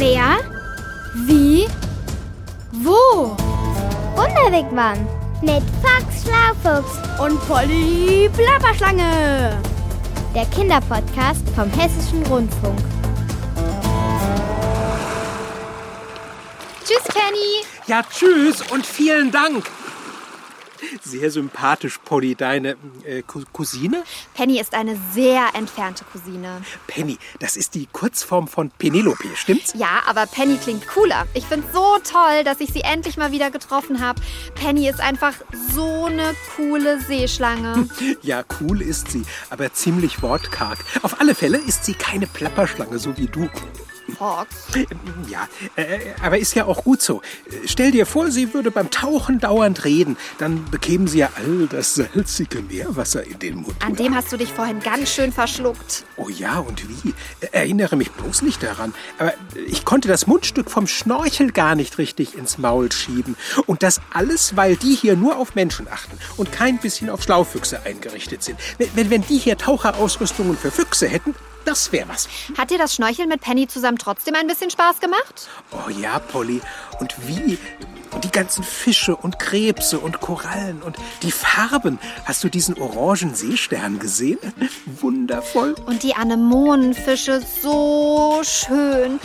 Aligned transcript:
Wer? 0.00 0.38
Wie? 1.26 1.68
Wo? 2.72 3.36
Wunderwegmann 4.16 5.06
mit 5.42 5.62
Fox 5.82 6.22
Schlaufuchs 6.24 6.96
Und 7.20 7.38
Polly 7.46 8.30
Plapperschlange. 8.34 9.60
der 10.34 10.46
Kinderpodcast 10.46 11.46
vom 11.54 11.68
Hessischen 11.72 12.24
Rundfunk. 12.28 12.78
Tschüss, 16.82 17.04
Penny. 17.12 17.66
Ja, 17.86 18.02
tschüss 18.02 18.62
und 18.72 18.86
vielen 18.86 19.30
Dank. 19.30 19.70
Sehr 21.02 21.30
sympathisch, 21.30 21.98
Polly, 22.04 22.34
deine 22.34 22.76
äh, 23.04 23.22
Cou- 23.22 23.44
Cousine? 23.52 24.02
Penny 24.34 24.60
ist 24.60 24.74
eine 24.74 24.98
sehr 25.12 25.48
entfernte 25.54 26.04
Cousine. 26.12 26.62
Penny, 26.86 27.18
das 27.38 27.56
ist 27.56 27.74
die 27.74 27.86
Kurzform 27.86 28.48
von 28.48 28.70
Penelope, 28.70 29.28
stimmt's? 29.34 29.74
Ja, 29.76 30.02
aber 30.06 30.26
Penny 30.26 30.56
klingt 30.56 30.86
cooler. 30.88 31.26
Ich 31.34 31.44
find's 31.46 31.72
so 31.72 31.96
toll, 32.10 32.44
dass 32.44 32.60
ich 32.60 32.70
sie 32.72 32.80
endlich 32.82 33.16
mal 33.16 33.32
wieder 33.32 33.50
getroffen 33.50 34.00
habe. 34.00 34.20
Penny 34.54 34.88
ist 34.88 35.00
einfach 35.00 35.34
so 35.74 36.06
eine 36.06 36.34
coole 36.56 37.00
Seeschlange. 37.00 37.88
Ja, 38.22 38.42
cool 38.60 38.82
ist 38.82 39.10
sie, 39.10 39.22
aber 39.50 39.72
ziemlich 39.72 40.22
wortkarg. 40.22 40.78
Auf 41.02 41.20
alle 41.20 41.34
Fälle 41.34 41.58
ist 41.58 41.84
sie 41.84 41.94
keine 41.94 42.26
Plapperschlange, 42.26 42.98
so 42.98 43.16
wie 43.16 43.26
du. 43.26 43.48
Fox. 44.12 44.48
Ja, 45.28 45.48
äh, 45.76 45.98
aber 46.22 46.38
ist 46.38 46.54
ja 46.54 46.64
auch 46.64 46.84
gut 46.84 47.02
so. 47.02 47.22
Stell 47.66 47.90
dir 47.90 48.06
vor, 48.06 48.30
sie 48.30 48.52
würde 48.54 48.70
beim 48.70 48.90
Tauchen 48.90 49.38
dauernd 49.38 49.84
reden. 49.84 50.16
Dann 50.38 50.64
bekämen 50.70 51.06
sie 51.06 51.18
ja 51.18 51.30
all 51.36 51.66
das 51.68 51.94
salzige 51.94 52.62
Meerwasser 52.62 53.24
in 53.24 53.38
den 53.38 53.56
Mund. 53.56 53.76
An 53.84 53.96
dem 53.96 54.14
hast 54.14 54.32
du 54.32 54.36
dich 54.36 54.52
vorhin 54.52 54.80
ganz 54.80 55.10
schön 55.10 55.32
verschluckt. 55.32 56.04
Oh 56.16 56.28
ja, 56.28 56.58
und 56.58 56.88
wie? 56.88 57.14
Erinnere 57.52 57.96
mich 57.96 58.10
bloß 58.10 58.42
nicht 58.42 58.62
daran. 58.62 58.94
Aber 59.18 59.32
ich 59.66 59.84
konnte 59.84 60.08
das 60.08 60.26
Mundstück 60.26 60.70
vom 60.70 60.86
Schnorchel 60.86 61.52
gar 61.52 61.74
nicht 61.74 61.98
richtig 61.98 62.36
ins 62.36 62.58
Maul 62.58 62.90
schieben. 62.92 63.36
Und 63.66 63.82
das 63.82 64.00
alles, 64.12 64.56
weil 64.56 64.76
die 64.76 64.94
hier 64.94 65.16
nur 65.16 65.36
auf 65.36 65.54
Menschen 65.54 65.88
achten 65.88 66.18
und 66.36 66.52
kein 66.52 66.78
bisschen 66.78 67.10
auf 67.10 67.22
Schlaufüchse 67.22 67.82
eingerichtet 67.84 68.42
sind. 68.42 68.58
Wenn, 68.78 68.88
wenn, 68.94 69.10
wenn 69.10 69.22
die 69.22 69.38
hier 69.38 69.56
Taucherausrüstungen 69.56 70.56
für 70.56 70.70
Füchse 70.70 71.08
hätten, 71.08 71.34
das 71.64 71.92
wäre 71.92 72.08
was. 72.08 72.28
Hat 72.56 72.70
dir 72.70 72.78
das 72.78 72.94
Schnorcheln 72.94 73.28
mit 73.28 73.40
Penny 73.40 73.66
zusammen 73.68 73.98
trotzdem 73.98 74.34
ein 74.34 74.46
bisschen 74.46 74.70
Spaß 74.70 75.00
gemacht? 75.00 75.48
Oh 75.72 75.90
ja, 75.90 76.18
Polly. 76.18 76.60
Und 76.98 77.14
wie? 77.26 77.58
Und 78.12 78.24
die 78.24 78.30
ganzen 78.30 78.64
Fische 78.64 79.14
und 79.14 79.38
Krebse 79.38 80.00
und 80.00 80.20
Korallen 80.20 80.82
und 80.82 80.96
die 81.22 81.30
Farben. 81.30 82.00
Hast 82.24 82.42
du 82.42 82.48
diesen 82.48 82.76
orangen 82.80 83.34
Seestern 83.34 84.00
gesehen? 84.00 84.38
Wundervoll. 85.00 85.76
Und 85.86 86.02
die 86.02 86.14
Anemonenfische, 86.14 87.40
so 87.62 88.40
schön. 88.42 89.20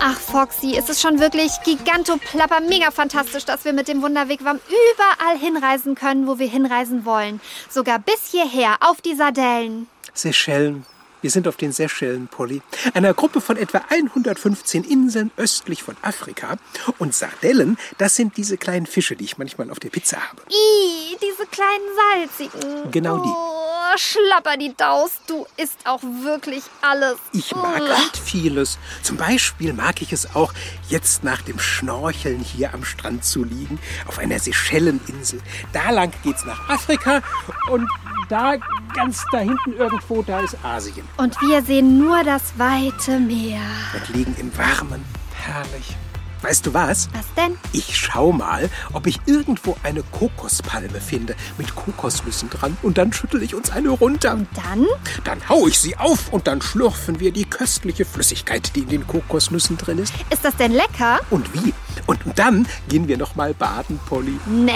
Ach, 0.00 0.18
Foxy, 0.18 0.76
es 0.76 0.88
ist 0.88 1.00
schon 1.00 1.20
wirklich 1.20 1.52
gigantoplapper, 1.64 2.60
mega 2.62 2.90
fantastisch, 2.90 3.44
dass 3.44 3.64
wir 3.64 3.72
mit 3.72 3.86
dem 3.86 4.02
Wunderwegwam 4.02 4.58
überall 4.66 5.38
hinreisen 5.38 5.94
können, 5.94 6.26
wo 6.26 6.38
wir 6.40 6.48
hinreisen 6.48 7.04
wollen. 7.04 7.40
Sogar 7.70 8.00
bis 8.00 8.30
hierher, 8.30 8.78
auf 8.80 9.00
die 9.00 9.14
Sardellen. 9.14 9.88
Seychellen. 10.14 10.84
Wir 11.26 11.32
sind 11.32 11.48
auf 11.48 11.56
den 11.56 11.72
Seychellen, 11.72 12.28
Polly. 12.28 12.62
Einer 12.94 13.12
Gruppe 13.12 13.40
von 13.40 13.56
etwa 13.56 13.82
115 13.88 14.84
Inseln 14.84 15.32
östlich 15.36 15.82
von 15.82 15.96
Afrika. 16.00 16.56
Und 16.98 17.16
Sardellen, 17.16 17.78
das 17.98 18.14
sind 18.14 18.36
diese 18.36 18.56
kleinen 18.56 18.86
Fische, 18.86 19.16
die 19.16 19.24
ich 19.24 19.36
manchmal 19.36 19.72
auf 19.72 19.80
der 19.80 19.88
Pizza 19.88 20.18
habe. 20.18 20.42
Ih, 20.48 21.16
diese 21.20 21.44
kleinen 21.48 22.28
salzigen. 22.30 22.92
Genau 22.92 23.18
die. 23.18 23.28
Oh, 23.28 23.96
schlapper 23.96 24.56
die 24.56 24.72
Daus, 24.76 25.10
du 25.26 25.48
isst 25.56 25.78
auch 25.84 26.02
wirklich 26.02 26.62
alles. 26.80 27.16
Ich 27.32 27.52
mag 27.56 27.80
Uah. 27.80 27.96
halt 27.96 28.16
vieles. 28.16 28.78
Zum 29.02 29.16
Beispiel 29.16 29.72
mag 29.72 30.02
ich 30.02 30.12
es 30.12 30.36
auch, 30.36 30.52
jetzt 30.88 31.24
nach 31.24 31.42
dem 31.42 31.58
Schnorcheln 31.58 32.38
hier 32.38 32.72
am 32.72 32.84
Strand 32.84 33.24
zu 33.24 33.42
liegen, 33.42 33.80
auf 34.06 34.20
einer 34.20 34.38
Seychelleninsel. 34.38 35.40
Da 35.72 35.90
lang 35.90 36.12
geht's 36.22 36.44
nach 36.44 36.68
Afrika 36.68 37.20
und 37.68 37.88
da 38.28 38.56
ganz 38.94 39.24
da 39.30 39.38
hinten 39.38 39.74
irgendwo, 39.74 40.22
da 40.22 40.40
ist 40.40 40.56
Asien. 40.64 41.06
Und 41.16 41.40
wir 41.40 41.62
sehen 41.62 41.98
nur 41.98 42.22
das 42.24 42.58
weite 42.58 43.18
Meer. 43.18 43.60
Und 43.94 44.14
liegen 44.14 44.36
im 44.38 44.56
Warmen. 44.56 45.02
Herrlich. 45.34 45.96
Weißt 46.42 46.66
du 46.66 46.74
was? 46.74 47.08
Was 47.14 47.24
denn? 47.34 47.56
Ich 47.72 47.96
schau 47.96 48.30
mal, 48.32 48.68
ob 48.92 49.06
ich 49.06 49.18
irgendwo 49.24 49.76
eine 49.82 50.02
Kokospalme 50.02 51.00
finde 51.00 51.34
mit 51.56 51.74
Kokosnüssen 51.74 52.50
dran 52.50 52.76
und 52.82 52.98
dann 52.98 53.12
schüttel 53.12 53.42
ich 53.42 53.54
uns 53.54 53.70
eine 53.70 53.88
runter. 53.88 54.38
Dann? 54.54 54.86
Dann 55.24 55.48
hau 55.48 55.66
ich 55.66 55.80
sie 55.80 55.96
auf 55.96 56.32
und 56.32 56.46
dann 56.46 56.60
schlürfen 56.60 57.18
wir 57.18 57.32
die 57.32 57.46
köstliche 57.46 58.04
Flüssigkeit, 58.04 58.76
die 58.76 58.80
in 58.80 58.88
den 58.88 59.06
Kokosnüssen 59.06 59.78
drin 59.78 59.98
ist. 59.98 60.12
Ist 60.28 60.44
das 60.44 60.54
denn 60.56 60.72
lecker? 60.72 61.20
Und 61.30 61.52
wie? 61.54 61.72
Und 62.06 62.20
dann 62.36 62.68
gehen 62.88 63.08
wir 63.08 63.16
noch 63.16 63.34
mal 63.34 63.54
baden, 63.54 63.98
Polly. 64.06 64.38
Nee. 64.46 64.72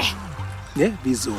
Ne? 0.74 0.96
Wieso? 1.04 1.34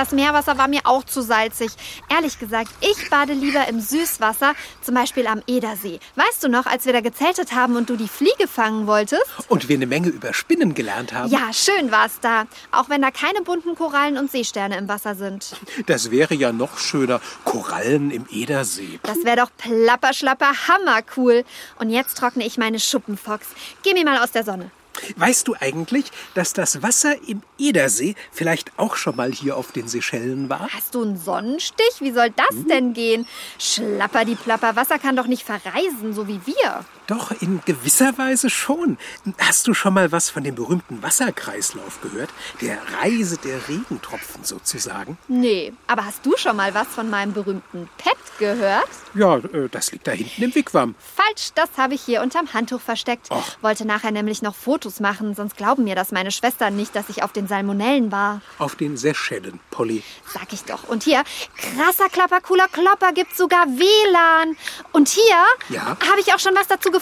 Das 0.00 0.12
Meerwasser 0.12 0.56
war 0.56 0.66
mir 0.66 0.80
auch 0.84 1.04
zu 1.04 1.20
salzig. 1.20 1.72
Ehrlich 2.08 2.38
gesagt, 2.38 2.70
ich 2.80 3.10
bade 3.10 3.34
lieber 3.34 3.68
im 3.68 3.80
Süßwasser, 3.80 4.54
zum 4.80 4.94
Beispiel 4.94 5.26
am 5.26 5.42
Edersee. 5.46 6.00
Weißt 6.16 6.42
du 6.42 6.48
noch, 6.48 6.64
als 6.64 6.86
wir 6.86 6.94
da 6.94 7.02
gezeltet 7.02 7.52
haben 7.52 7.76
und 7.76 7.90
du 7.90 7.96
die 7.96 8.08
Fliege 8.08 8.48
fangen 8.48 8.86
wolltest? 8.86 9.26
Und 9.48 9.68
wir 9.68 9.76
eine 9.76 9.84
Menge 9.84 10.08
über 10.08 10.32
Spinnen 10.32 10.72
gelernt 10.72 11.12
haben. 11.12 11.30
Ja, 11.30 11.52
schön 11.52 11.92
war 11.92 12.06
es 12.06 12.18
da. 12.18 12.46
Auch 12.72 12.88
wenn 12.88 13.02
da 13.02 13.10
keine 13.10 13.42
bunten 13.42 13.74
Korallen 13.74 14.16
und 14.16 14.30
Seesterne 14.30 14.78
im 14.78 14.88
Wasser 14.88 15.16
sind. 15.16 15.54
Das 15.84 16.10
wäre 16.10 16.34
ja 16.34 16.50
noch 16.50 16.78
schöner. 16.78 17.20
Korallen 17.44 18.10
im 18.10 18.24
Edersee. 18.30 19.00
Das 19.02 19.22
wäre 19.24 19.36
doch 19.36 19.50
plapperschlapper 19.58 20.66
hammercool. 20.66 21.44
Und 21.78 21.90
jetzt 21.90 22.16
trockne 22.16 22.46
ich 22.46 22.56
meine 22.56 22.80
Schuppen, 22.80 23.18
Fox. 23.18 23.48
Geh 23.82 23.92
mir 23.92 24.06
mal 24.06 24.16
aus 24.24 24.30
der 24.30 24.44
Sonne. 24.44 24.70
Weißt 25.16 25.48
du 25.48 25.54
eigentlich, 25.58 26.06
dass 26.34 26.52
das 26.52 26.82
Wasser 26.82 27.14
im 27.26 27.42
Edersee 27.58 28.14
vielleicht 28.32 28.72
auch 28.78 28.96
schon 28.96 29.16
mal 29.16 29.32
hier 29.32 29.56
auf 29.56 29.72
den 29.72 29.88
Seychellen 29.88 30.48
war? 30.48 30.68
Hast 30.72 30.94
du 30.94 31.02
einen 31.02 31.18
Sonnenstich? 31.18 32.00
Wie 32.00 32.12
soll 32.12 32.30
das 32.30 32.64
denn 32.68 32.92
gehen? 32.92 33.26
Schlapper 33.58 34.24
die 34.24 34.34
Plapper, 34.34 34.76
Wasser 34.76 34.98
kann 34.98 35.16
doch 35.16 35.26
nicht 35.26 35.44
verreisen, 35.44 36.12
so 36.12 36.28
wie 36.28 36.40
wir. 36.46 36.84
Doch, 37.10 37.32
in 37.40 37.60
gewisser 37.66 38.16
Weise 38.18 38.50
schon. 38.50 38.96
Hast 39.38 39.66
du 39.66 39.74
schon 39.74 39.94
mal 39.94 40.12
was 40.12 40.30
von 40.30 40.44
dem 40.44 40.54
berühmten 40.54 41.02
Wasserkreislauf 41.02 42.00
gehört? 42.02 42.30
Der 42.60 42.78
Reise 43.02 43.36
der 43.36 43.66
Regentropfen 43.68 44.44
sozusagen? 44.44 45.18
Nee, 45.26 45.72
aber 45.88 46.04
hast 46.04 46.24
du 46.24 46.36
schon 46.36 46.54
mal 46.54 46.72
was 46.72 46.86
von 46.86 47.10
meinem 47.10 47.32
berühmten 47.32 47.88
Pet 47.98 48.14
gehört? 48.38 48.88
Ja, 49.14 49.38
äh, 49.38 49.68
das 49.68 49.90
liegt 49.90 50.06
da 50.06 50.12
hinten 50.12 50.40
im 50.44 50.54
Wigwam. 50.54 50.94
Falsch, 51.16 51.50
das 51.56 51.68
habe 51.76 51.94
ich 51.94 52.00
hier 52.02 52.22
unterm 52.22 52.52
Handtuch 52.52 52.80
versteckt. 52.80 53.28
Och. 53.32 53.42
Wollte 53.60 53.84
nachher 53.84 54.12
nämlich 54.12 54.40
noch 54.40 54.54
Fotos 54.54 55.00
machen, 55.00 55.34
sonst 55.34 55.56
glauben 55.56 55.82
mir 55.82 55.96
das 55.96 56.12
meine 56.12 56.30
Schwestern 56.30 56.76
nicht, 56.76 56.94
dass 56.94 57.08
ich 57.08 57.24
auf 57.24 57.32
den 57.32 57.48
Salmonellen 57.48 58.12
war. 58.12 58.40
Auf 58.58 58.76
den 58.76 58.96
Seychellen, 58.96 59.58
Polly. 59.72 60.04
Sag 60.32 60.52
ich 60.52 60.62
doch. 60.62 60.84
Und 60.84 61.02
hier, 61.02 61.24
krasser 61.56 62.08
Klapper, 62.08 62.40
cooler 62.40 62.68
Klopper, 62.68 63.12
gibt's 63.12 63.36
sogar 63.36 63.66
WLAN. 63.66 64.56
Und 64.92 65.08
hier 65.08 65.44
Ja? 65.70 65.96
habe 66.08 66.20
ich 66.20 66.32
auch 66.32 66.38
schon 66.38 66.54
was 66.54 66.68
dazu 66.68 66.90
gefunden. 66.90 66.99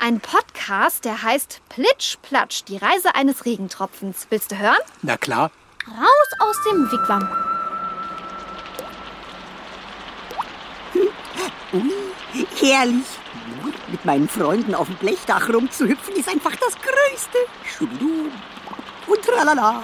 Ein 0.00 0.20
Podcast, 0.20 1.04
der 1.04 1.22
heißt 1.22 1.60
Plitsch 1.68 2.16
Platsch, 2.22 2.62
die 2.66 2.76
Reise 2.76 3.14
eines 3.14 3.44
Regentropfens. 3.44 4.26
Willst 4.30 4.52
du 4.52 4.58
hören? 4.58 4.78
Na 5.02 5.16
klar. 5.16 5.50
Raus 5.86 6.30
aus 6.40 6.56
dem 6.70 6.90
Wigwam. 6.90 7.28
Ui, 11.72 12.46
herrlich. 12.58 13.06
Mit 13.88 14.04
meinen 14.04 14.28
Freunden 14.28 14.74
auf 14.74 14.86
dem 14.86 14.96
Blechdach 14.96 15.48
rumzuhüpfen 15.50 16.14
ist 16.16 16.28
einfach 16.28 16.56
das 16.56 16.74
Größte. 16.76 17.38
Schubidu 17.64 18.30
und 19.06 19.22
tralala. 19.22 19.82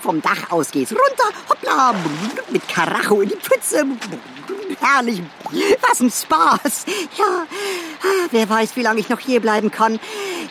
Vom 0.00 0.22
Dach 0.22 0.50
aus 0.50 0.70
geht's 0.70 0.92
runter, 0.92 1.36
hoppla, 1.50 1.94
mit 2.50 2.66
Karacho 2.66 3.20
in 3.20 3.28
die 3.28 3.36
Pfütze. 3.36 3.84
Herrlich, 4.80 5.22
was 5.82 6.00
ein 6.00 6.10
Spaß. 6.10 6.86
Ja, 7.18 7.46
wer 8.30 8.48
weiß, 8.48 8.76
wie 8.76 8.82
lange 8.82 9.00
ich 9.00 9.08
noch 9.08 9.18
hier 9.18 9.40
bleiben 9.40 9.70
kann. 9.70 9.98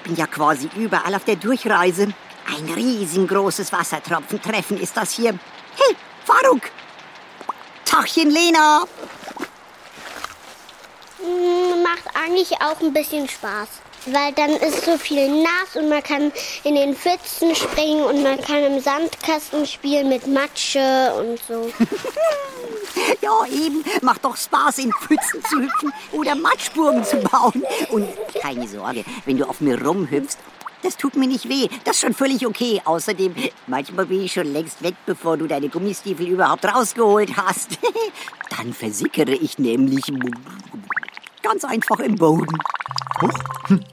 Bin 0.04 0.16
ja 0.16 0.28
quasi 0.28 0.70
überall 0.76 1.16
auf 1.16 1.24
der 1.24 1.38
Durchreise. 1.38 2.14
Ein 2.46 2.74
riesengroßes 2.74 3.72
Wassertropfentreffen 3.74 4.80
ist 4.80 4.96
das 4.96 5.12
hier. 5.12 5.32
Hey, 5.76 5.96
Faruk, 6.24 6.62
Tachchen, 7.88 8.30
Lena. 8.30 8.84
Mm, 11.20 11.84
Macht 11.84 12.16
eigentlich 12.16 12.52
auch 12.62 12.80
ein 12.82 12.92
bisschen 12.92 13.30
Spaß. 13.30 13.68
Weil 14.08 14.34
dann 14.34 14.52
ist 14.52 14.86
so 14.86 14.98
viel 14.98 15.42
nass 15.42 15.76
und 15.76 15.90
man 15.90 16.04
kann 16.04 16.32
in 16.64 16.76
den 16.76 16.96
Pfützen 16.96 17.56
springen 17.56 18.04
und 18.04 18.24
man 18.24 18.40
kann 18.42 18.64
im 18.64 18.80
Sandkasten 18.80 19.66
spielen 19.66 20.10
mit 20.10 20.28
Matsche 20.28 21.14
und 21.18 21.40
so. 21.48 21.72
Ja, 23.22 23.46
eben. 23.46 23.86
Macht 24.02 24.26
doch 24.26 24.36
Spaß, 24.36 24.80
in 24.80 24.92
Pfützen 24.92 25.44
zu 25.50 25.60
hüpfen 25.60 25.94
oder 26.12 26.36
Matschburgen 26.36 27.04
zu 27.04 27.18
bauen. 27.18 27.64
Und 27.90 28.08
keine 28.42 28.68
Sorge, 28.68 29.06
wenn 29.26 29.38
du 29.38 29.48
auf 29.48 29.62
mir 29.62 29.82
rumhüpfst, 29.82 30.38
das 30.84 30.98
tut 30.98 31.16
mir 31.16 31.28
nicht 31.28 31.50
weh. 31.50 31.68
Das 31.84 31.96
ist 31.96 32.02
schon 32.02 32.14
völlig 32.14 32.46
okay. 32.46 32.82
Außerdem, 32.86 33.34
manchmal 33.68 34.06
bin 34.06 34.22
ich 34.22 34.34
schon 34.34 34.52
längst 34.52 34.84
weg, 34.84 34.96
bevor 35.06 35.38
du 35.38 35.48
deine 35.48 35.70
Gummistiefel 35.70 36.28
überhaupt 36.28 36.66
rausgeholt 36.66 37.36
hast. 37.38 37.80
Dann 38.58 38.74
versickere 38.74 39.32
ich 39.32 39.58
nämlich 39.60 40.06
ganz 41.44 41.64
einfach 41.64 42.00
im 42.00 42.16
Boden. 42.16 42.58
Huch. 43.22 43.40
Hm. 43.68 43.84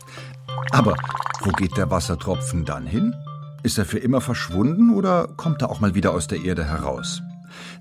Aber 0.72 0.96
wo 1.40 1.50
geht 1.52 1.76
der 1.76 1.90
Wassertropfen 1.90 2.64
dann 2.64 2.86
hin? 2.86 3.14
Ist 3.62 3.78
er 3.78 3.84
für 3.84 3.98
immer 3.98 4.20
verschwunden 4.20 4.94
oder 4.94 5.28
kommt 5.36 5.62
er 5.62 5.70
auch 5.70 5.80
mal 5.80 5.94
wieder 5.94 6.12
aus 6.12 6.26
der 6.26 6.42
Erde 6.42 6.64
heraus? 6.64 7.22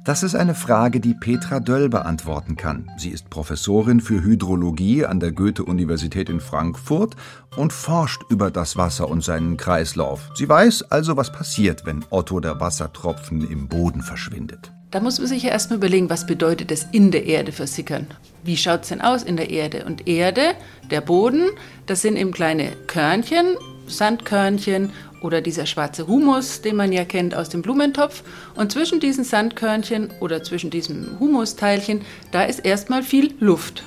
Das 0.05 0.21
ist 0.21 0.35
eine 0.35 0.53
Frage, 0.53 0.99
die 0.99 1.13
Petra 1.13 1.61
Döll 1.61 1.87
beantworten 1.87 2.57
kann. 2.57 2.91
Sie 2.97 3.07
ist 3.07 3.29
Professorin 3.29 4.01
für 4.01 4.21
Hydrologie 4.21 5.05
an 5.05 5.21
der 5.21 5.31
Goethe-Universität 5.31 6.27
in 6.27 6.41
Frankfurt 6.41 7.15
und 7.55 7.71
forscht 7.71 8.21
über 8.29 8.51
das 8.51 8.75
Wasser 8.75 9.07
und 9.07 9.23
seinen 9.23 9.55
Kreislauf. 9.55 10.29
Sie 10.35 10.49
weiß 10.49 10.91
also, 10.91 11.15
was 11.15 11.31
passiert, 11.31 11.85
wenn 11.85 12.03
Otto 12.09 12.41
der 12.41 12.59
Wassertropfen 12.59 13.49
im 13.49 13.69
Boden 13.69 14.01
verschwindet. 14.01 14.73
Da 14.91 14.99
muss 14.99 15.19
man 15.19 15.27
sich 15.27 15.43
ja 15.43 15.51
erstmal 15.51 15.77
überlegen, 15.77 16.09
was 16.09 16.25
bedeutet 16.25 16.71
es 16.71 16.85
in 16.91 17.11
der 17.11 17.25
Erde 17.25 17.53
versickern? 17.53 18.07
Wie 18.43 18.57
schaut 18.57 18.81
es 18.81 18.89
denn 18.89 18.99
aus 18.99 19.23
in 19.23 19.37
der 19.37 19.51
Erde? 19.51 19.85
Und 19.85 20.05
Erde, 20.05 20.53
der 20.91 20.99
Boden, 20.99 21.45
das 21.85 22.01
sind 22.01 22.17
eben 22.17 22.33
kleine 22.33 22.73
Körnchen, 22.87 23.55
Sandkörnchen 23.87 24.91
oder 25.23 25.41
dieser 25.41 25.65
schwarze 25.65 26.07
Humus, 26.07 26.61
den 26.61 26.75
man 26.75 26.91
ja 26.91 27.05
kennt 27.05 27.33
aus 27.33 27.49
dem 27.49 27.61
Blumentopf. 27.61 28.23
Und 28.55 28.71
zwischen 28.71 28.99
diesen 28.99 29.23
Sandkörnchen 29.23 30.11
oder 30.19 30.43
zwischen 30.43 30.69
diesem 30.69 31.19
Humusteilchen, 31.19 32.01
da 32.31 32.43
ist 32.43 32.59
erstmal 32.59 33.01
viel 33.01 33.33
Luft. 33.39 33.83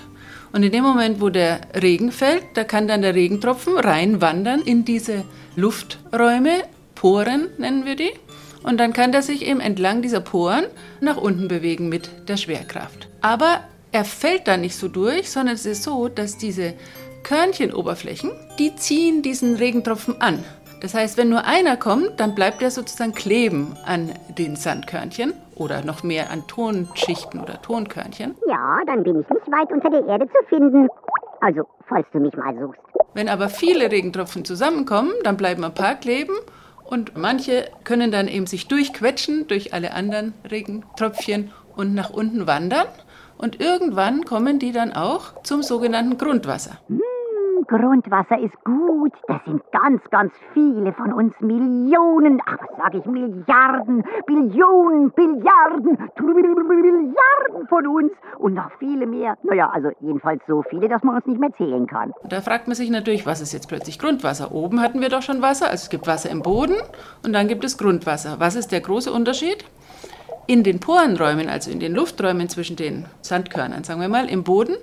Und 0.52 0.62
in 0.62 0.72
dem 0.72 0.82
Moment, 0.82 1.20
wo 1.20 1.28
der 1.28 1.60
Regen 1.74 2.10
fällt, 2.10 2.42
da 2.54 2.64
kann 2.64 2.88
dann 2.88 3.02
der 3.02 3.14
Regentropfen 3.14 3.78
reinwandern 3.78 4.62
in 4.62 4.84
diese 4.84 5.24
Lufträume, 5.54 6.62
Poren 6.94 7.48
nennen 7.58 7.84
wir 7.84 7.94
die. 7.94 8.12
Und 8.62 8.78
dann 8.78 8.92
kann 8.92 9.12
der 9.12 9.22
sich 9.22 9.46
eben 9.46 9.60
entlang 9.60 10.02
dieser 10.02 10.20
Poren 10.20 10.64
nach 11.00 11.18
unten 11.18 11.46
bewegen 11.46 11.88
mit 11.88 12.10
der 12.26 12.36
Schwerkraft. 12.36 13.06
Aber 13.20 13.60
er 13.92 14.04
fällt 14.04 14.48
da 14.48 14.56
nicht 14.56 14.76
so 14.76 14.88
durch, 14.88 15.30
sondern 15.30 15.54
es 15.54 15.66
ist 15.66 15.82
so, 15.82 16.08
dass 16.08 16.38
diese 16.38 16.74
Körnchenoberflächen, 17.22 18.30
die 18.58 18.74
ziehen 18.76 19.22
diesen 19.22 19.56
Regentropfen 19.56 20.20
an. 20.20 20.44
Das 20.80 20.94
heißt, 20.94 21.16
wenn 21.16 21.28
nur 21.30 21.44
einer 21.44 21.76
kommt, 21.76 22.20
dann 22.20 22.34
bleibt 22.34 22.62
er 22.62 22.70
sozusagen 22.70 23.14
kleben 23.14 23.76
an 23.86 24.12
den 24.36 24.56
Sandkörnchen 24.56 25.32
oder 25.54 25.82
noch 25.82 26.02
mehr 26.02 26.30
an 26.30 26.46
Tonschichten 26.46 27.40
oder 27.40 27.60
Tonkörnchen. 27.62 28.34
Ja, 28.46 28.78
dann 28.86 29.02
bin 29.02 29.20
ich 29.20 29.28
nicht 29.28 29.46
weit 29.46 29.72
unter 29.72 29.90
der 29.90 30.06
Erde 30.06 30.26
zu 30.26 30.48
finden. 30.48 30.88
Also, 31.40 31.62
falls 31.88 32.06
du 32.12 32.20
mich 32.20 32.34
mal 32.36 32.54
suchst. 32.58 32.80
Wenn 33.14 33.28
aber 33.28 33.48
viele 33.48 33.90
Regentropfen 33.90 34.44
zusammenkommen, 34.44 35.12
dann 35.22 35.36
bleiben 35.36 35.64
ein 35.64 35.74
paar 35.74 35.94
kleben 35.94 36.34
und 36.84 37.16
manche 37.16 37.64
können 37.84 38.10
dann 38.12 38.28
eben 38.28 38.46
sich 38.46 38.68
durchquetschen 38.68 39.46
durch 39.48 39.72
alle 39.72 39.94
anderen 39.94 40.34
Regentröpfchen 40.50 41.50
und 41.74 41.94
nach 41.94 42.10
unten 42.10 42.46
wandern. 42.46 42.86
Und 43.38 43.60
irgendwann 43.60 44.24
kommen 44.24 44.58
die 44.58 44.72
dann 44.72 44.92
auch 44.92 45.42
zum 45.42 45.62
sogenannten 45.62 46.16
Grundwasser. 46.16 46.78
Hm, 46.88 47.00
Grundwasser 47.66 48.38
ist 48.38 48.54
gut. 48.64 49.12
Das 49.28 49.44
sind 49.44 49.62
ganz, 49.72 50.02
ganz 50.10 50.32
viele 50.54 50.92
von 50.92 51.12
uns. 51.12 51.34
Millionen, 51.40 52.40
ach, 52.46 52.58
was 52.60 52.76
sage 52.76 52.98
ich, 52.98 53.06
Milliarden, 53.06 54.04
Billionen, 54.26 55.10
Billiarden, 55.12 55.98
Milliarden 56.18 57.68
von 57.68 57.86
uns. 57.86 58.12
Und 58.38 58.54
noch 58.54 58.70
viele 58.78 59.06
mehr. 59.06 59.36
Naja, 59.42 59.70
also 59.72 59.90
jedenfalls 60.00 60.42
so 60.46 60.62
viele, 60.68 60.88
dass 60.88 61.02
man 61.02 61.16
uns 61.16 61.26
nicht 61.26 61.40
mehr 61.40 61.52
zählen 61.52 61.86
kann. 61.86 62.12
Da 62.28 62.40
fragt 62.40 62.66
man 62.66 62.76
sich 62.76 62.90
natürlich, 62.90 63.26
was 63.26 63.40
ist 63.40 63.52
jetzt 63.52 63.68
plötzlich 63.68 63.98
Grundwasser? 63.98 64.52
Oben 64.52 64.80
hatten 64.80 65.00
wir 65.00 65.08
doch 65.08 65.22
schon 65.22 65.42
Wasser, 65.42 65.66
also 65.66 65.82
es 65.84 65.90
gibt 65.90 66.06
Wasser 66.06 66.30
im 66.30 66.42
Boden 66.42 66.76
und 67.24 67.32
dann 67.32 67.48
gibt 67.48 67.64
es 67.64 67.78
Grundwasser. 67.78 68.36
Was 68.38 68.54
ist 68.54 68.72
der 68.72 68.80
große 68.80 69.12
Unterschied? 69.12 69.64
In 70.46 70.62
den 70.62 70.78
Porenräumen, 70.78 71.48
also 71.48 71.70
in 71.70 71.80
den 71.80 71.92
Lufträumen 71.92 72.48
zwischen 72.48 72.76
den 72.76 73.06
Sandkörnern, 73.20 73.82
sagen 73.82 74.00
wir 74.00 74.08
mal, 74.08 74.28
im 74.28 74.44
Boden, 74.44 74.76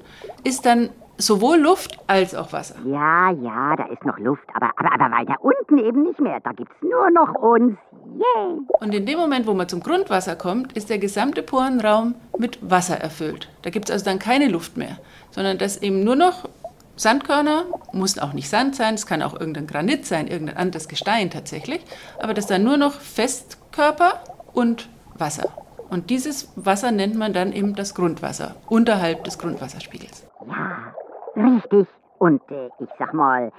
ist 0.44 0.66
dann 0.66 0.90
sowohl 1.18 1.58
Luft 1.58 1.98
als 2.08 2.36
auch 2.36 2.54
Wasser. 2.54 2.76
Ja, 2.86 3.32
ja, 3.32 3.76
da 3.76 3.86
ist 3.86 4.04
noch 4.06 4.18
Luft, 4.20 4.44
aber, 4.54 4.72
aber, 4.78 4.94
aber 4.94 5.16
weiter 5.16 5.36
unten 5.42 5.78
eben 5.78 6.04
nicht 6.04 6.20
mehr. 6.20 6.40
Da 6.40 6.52
gibt's 6.52 6.76
nur 6.82 7.10
noch 7.12 7.36
uns. 7.36 7.78
Yay! 8.16 8.60
Und 8.80 8.94
in 8.94 9.06
dem 9.06 9.20
Moment, 9.20 9.48
wo 9.48 9.54
man 9.54 9.70
zum 9.70 9.82
Grundwasser 9.82 10.36
kommt, 10.36 10.74
ist 10.74 10.90
der 10.90 11.00
gesamte 11.00 11.44
Porenraum 11.44 12.16
mit 12.38 12.60
Wasser 12.62 12.98
erfüllt. 12.98 13.50
Da 13.62 13.70
gibt 13.70 13.90
es 13.90 13.92
also 13.92 14.06
dann 14.06 14.20
keine 14.20 14.48
Luft 14.48 14.78
mehr, 14.78 14.98
sondern 15.32 15.58
das 15.58 15.82
eben 15.82 16.04
nur 16.04 16.16
noch 16.16 16.50
Sandkörner, 16.96 17.66
muss 17.92 18.20
auch 18.20 18.34
nicht 18.34 18.50
Sand 18.50 18.76
sein, 18.76 18.94
es 18.94 19.08
kann 19.08 19.24
auch 19.24 19.34
irgendein 19.34 19.66
Granit 19.66 20.06
sein, 20.06 20.28
irgendein 20.28 20.58
anderes 20.58 20.88
Gestein 20.88 21.32
tatsächlich, 21.32 21.82
aber 22.22 22.36
das 22.36 22.46
dann 22.46 22.64
nur 22.64 22.78
noch 22.78 22.94
Festkörper 22.94 24.20
und 24.54 24.90
Wasser. 25.16 25.50
Und 25.90 26.10
dieses 26.12 26.52
Wasser 26.56 26.92
nennt 26.92 27.16
man 27.16 27.34
dann 27.34 27.52
eben 27.52 27.76
das 27.76 27.96
Grundwasser, 27.96 28.56
unterhalb 28.68 29.24
des 29.24 29.40
Grundwasserspiegels. 29.40 30.26
Ja, 30.48 30.93
richtig. 31.36 31.88
Und 32.20 32.42
äh, 32.52 32.70
ich 32.80 32.90
sag 33.00 33.14
mal, 33.14 33.52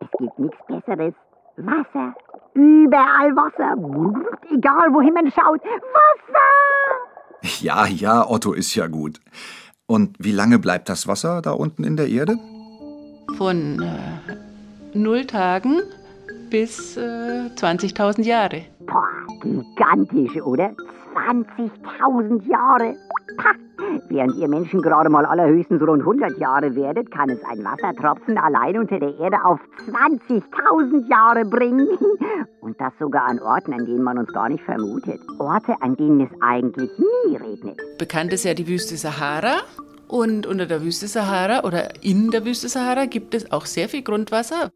es 0.00 0.08
gibt 0.18 0.38
nichts 0.38 0.58
Besseres. 0.66 1.14
Wasser. 1.56 2.14
Überall 2.54 3.34
Wasser. 3.36 3.74
Egal, 4.52 4.92
wohin 4.92 5.14
man 5.14 5.30
schaut. 5.30 5.62
Wasser! 5.62 6.40
Ja, 7.60 7.86
ja, 7.86 8.26
Otto 8.26 8.54
ist 8.54 8.74
ja 8.74 8.86
gut. 8.86 9.20
Und 9.86 10.16
wie 10.18 10.32
lange 10.32 10.58
bleibt 10.58 10.88
das 10.88 11.06
Wasser 11.06 11.42
da 11.42 11.50
unten 11.52 11.84
in 11.84 11.96
der 11.98 12.08
Erde? 12.08 12.38
Von 13.36 13.82
äh, 13.82 14.96
null 14.96 15.26
Tagen 15.26 15.82
bis 16.48 16.96
äh, 16.96 17.50
20.000 17.54 18.22
Jahre. 18.22 18.62
Boah, 18.86 19.06
gigantisch, 19.42 20.40
oder? 20.42 20.72
20.000 21.14 22.48
Jahre. 22.48 22.96
Während 24.08 24.36
ihr 24.36 24.48
Menschen 24.48 24.82
gerade 24.82 25.08
mal 25.08 25.24
allerhöchstens 25.24 25.82
rund 25.82 26.00
100 26.00 26.38
Jahre 26.38 26.74
werdet, 26.74 27.10
kann 27.10 27.30
es 27.30 27.42
ein 27.44 27.64
Wassertropfen 27.64 28.38
allein 28.38 28.78
unter 28.78 28.98
der 28.98 29.18
Erde 29.18 29.44
auf 29.44 29.60
20.000 29.88 31.08
Jahre 31.08 31.44
bringen. 31.44 31.88
Und 32.60 32.80
das 32.80 32.92
sogar 32.98 33.24
an 33.26 33.40
Orten, 33.40 33.72
an 33.72 33.84
denen 33.86 34.02
man 34.02 34.18
uns 34.18 34.32
gar 34.32 34.48
nicht 34.48 34.64
vermutet. 34.64 35.20
Orte, 35.38 35.74
an 35.80 35.96
denen 35.96 36.20
es 36.20 36.30
eigentlich 36.40 36.90
nie 36.98 37.36
regnet. 37.36 37.80
Bekannt 37.98 38.32
ist 38.32 38.44
ja 38.44 38.54
die 38.54 38.66
Wüste 38.66 38.96
Sahara. 38.96 39.58
Und 40.08 40.46
unter 40.46 40.66
der 40.66 40.82
Wüste 40.82 41.08
Sahara 41.08 41.64
oder 41.64 41.88
in 42.02 42.30
der 42.30 42.44
Wüste 42.44 42.68
Sahara 42.68 43.06
gibt 43.06 43.34
es 43.34 43.50
auch 43.50 43.66
sehr 43.66 43.88
viel 43.88 44.02
Grundwasser. 44.02 44.70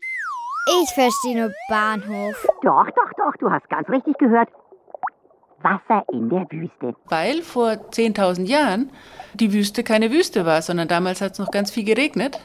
Ich 0.83 0.91
verstehe 0.91 1.41
nur 1.41 1.53
Bahnhof. 1.69 2.47
Doch, 2.63 2.87
doch, 2.91 3.13
doch, 3.17 3.37
du 3.39 3.51
hast 3.51 3.69
ganz 3.71 3.89
richtig 3.89 4.19
gehört. 4.19 4.49
Wasser 5.63 6.05
in 6.13 6.29
der 6.29 6.47
Wüste. 6.51 6.95
Weil 7.07 7.43
vor 7.43 7.71
10.000 7.71 8.47
Jahren 8.47 8.91
die 9.35 9.53
Wüste 9.53 9.83
keine 9.83 10.11
Wüste 10.11 10.47
war, 10.47 10.63
sondern 10.63 10.89
damals 10.89 11.21
hat 11.21 11.33
es 11.33 11.39
noch 11.39 11.51
ganz 11.51 11.71
viel 11.71 11.85
geregnet. 11.85 12.41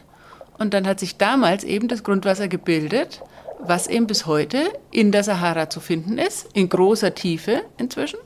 Und 0.57 0.73
dann 0.73 0.87
hat 0.87 0.99
sich 0.99 1.17
damals 1.17 1.63
eben 1.63 1.87
das 1.87 2.03
Grundwasser 2.03 2.47
gebildet, 2.47 3.21
was 3.59 3.87
eben 3.87 4.07
bis 4.07 4.25
heute 4.25 4.71
in 4.91 5.11
der 5.11 5.23
Sahara 5.23 5.69
zu 5.69 5.79
finden 5.79 6.17
ist, 6.17 6.55
in 6.55 6.69
großer 6.69 7.15
Tiefe 7.15 7.61
inzwischen. 7.77 8.19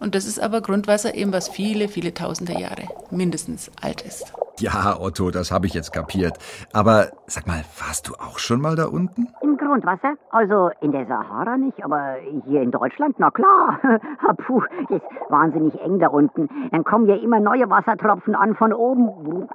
Und 0.00 0.14
das 0.14 0.26
ist 0.26 0.40
aber 0.40 0.60
Grundwasser 0.60 1.14
eben, 1.14 1.32
was 1.32 1.48
viele, 1.48 1.88
viele 1.88 2.14
tausende 2.14 2.58
Jahre 2.58 2.88
mindestens 3.10 3.70
alt 3.80 4.02
ist. 4.02 4.32
Ja, 4.60 4.96
Otto, 5.00 5.30
das 5.30 5.50
habe 5.50 5.66
ich 5.66 5.74
jetzt 5.74 5.92
kapiert. 5.92 6.38
Aber 6.72 7.08
sag 7.26 7.46
mal, 7.46 7.64
warst 7.78 8.08
du 8.08 8.14
auch 8.14 8.38
schon 8.38 8.60
mal 8.60 8.76
da 8.76 8.86
unten? 8.86 9.28
Im 9.42 9.56
Grundwasser? 9.56 10.14
Also 10.30 10.70
in 10.80 10.92
der 10.92 11.06
Sahara 11.06 11.56
nicht, 11.56 11.82
aber 11.84 12.16
hier 12.46 12.62
in 12.62 12.70
Deutschland, 12.70 13.16
na 13.18 13.30
klar. 13.30 13.80
Puh, 14.46 14.62
ist 14.90 15.02
wahnsinnig 15.28 15.74
eng 15.80 15.98
da 15.98 16.08
unten. 16.08 16.48
Dann 16.70 16.84
kommen 16.84 17.08
ja 17.08 17.16
immer 17.16 17.40
neue 17.40 17.68
Wassertropfen 17.68 18.34
an 18.36 18.54
von 18.54 18.72
oben. 18.72 19.48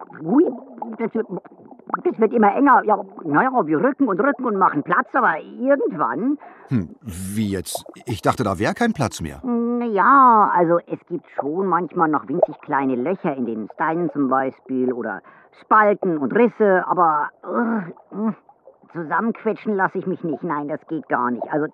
Das 0.98 1.12
das 2.04 2.20
wird 2.20 2.34
immer 2.34 2.56
enger. 2.56 2.84
Ja, 2.86 3.00
naja, 3.24 3.66
wir 3.66 3.80
rücken 3.80 4.08
und 4.08 4.20
rücken 4.20 4.46
und 4.46 4.58
machen 4.58 4.84
Platz, 4.84 5.08
aber 5.14 5.40
irgendwann. 5.40 6.38
Hm, 6.70 6.96
wie 7.02 7.52
jetzt? 7.52 7.86
Ich 8.06 8.22
dachte, 8.22 8.44
da 8.44 8.60
wäre 8.60 8.74
kein 8.74 8.94
Platz 8.94 9.22
mehr. 9.22 9.42
Ja, 9.92 10.52
also 10.54 10.80
es 10.86 11.00
gibt 11.08 11.26
schon 11.40 11.66
manchmal 11.66 12.10
noch 12.10 12.28
winzig 12.28 12.60
kleine 12.62 12.96
Löcher 12.96 13.36
in 13.36 13.46
den 13.46 13.70
Steinen 13.74 14.12
zum 14.12 14.30
Beispiel 14.30 14.94
oder 14.94 15.22
Spalten 15.62 16.18
und 16.18 16.32
Risse, 16.34 16.84
aber 16.88 17.30
uh, 17.44 18.32
zusammenquetschen 18.94 19.76
lasse 19.76 19.98
ich 20.00 20.06
mich 20.06 20.24
nicht. 20.24 20.44
Nein, 20.44 20.68
das 20.68 20.80
geht 20.88 21.08
gar 21.10 21.32
nicht. 21.32 21.44
Also, 21.52 21.68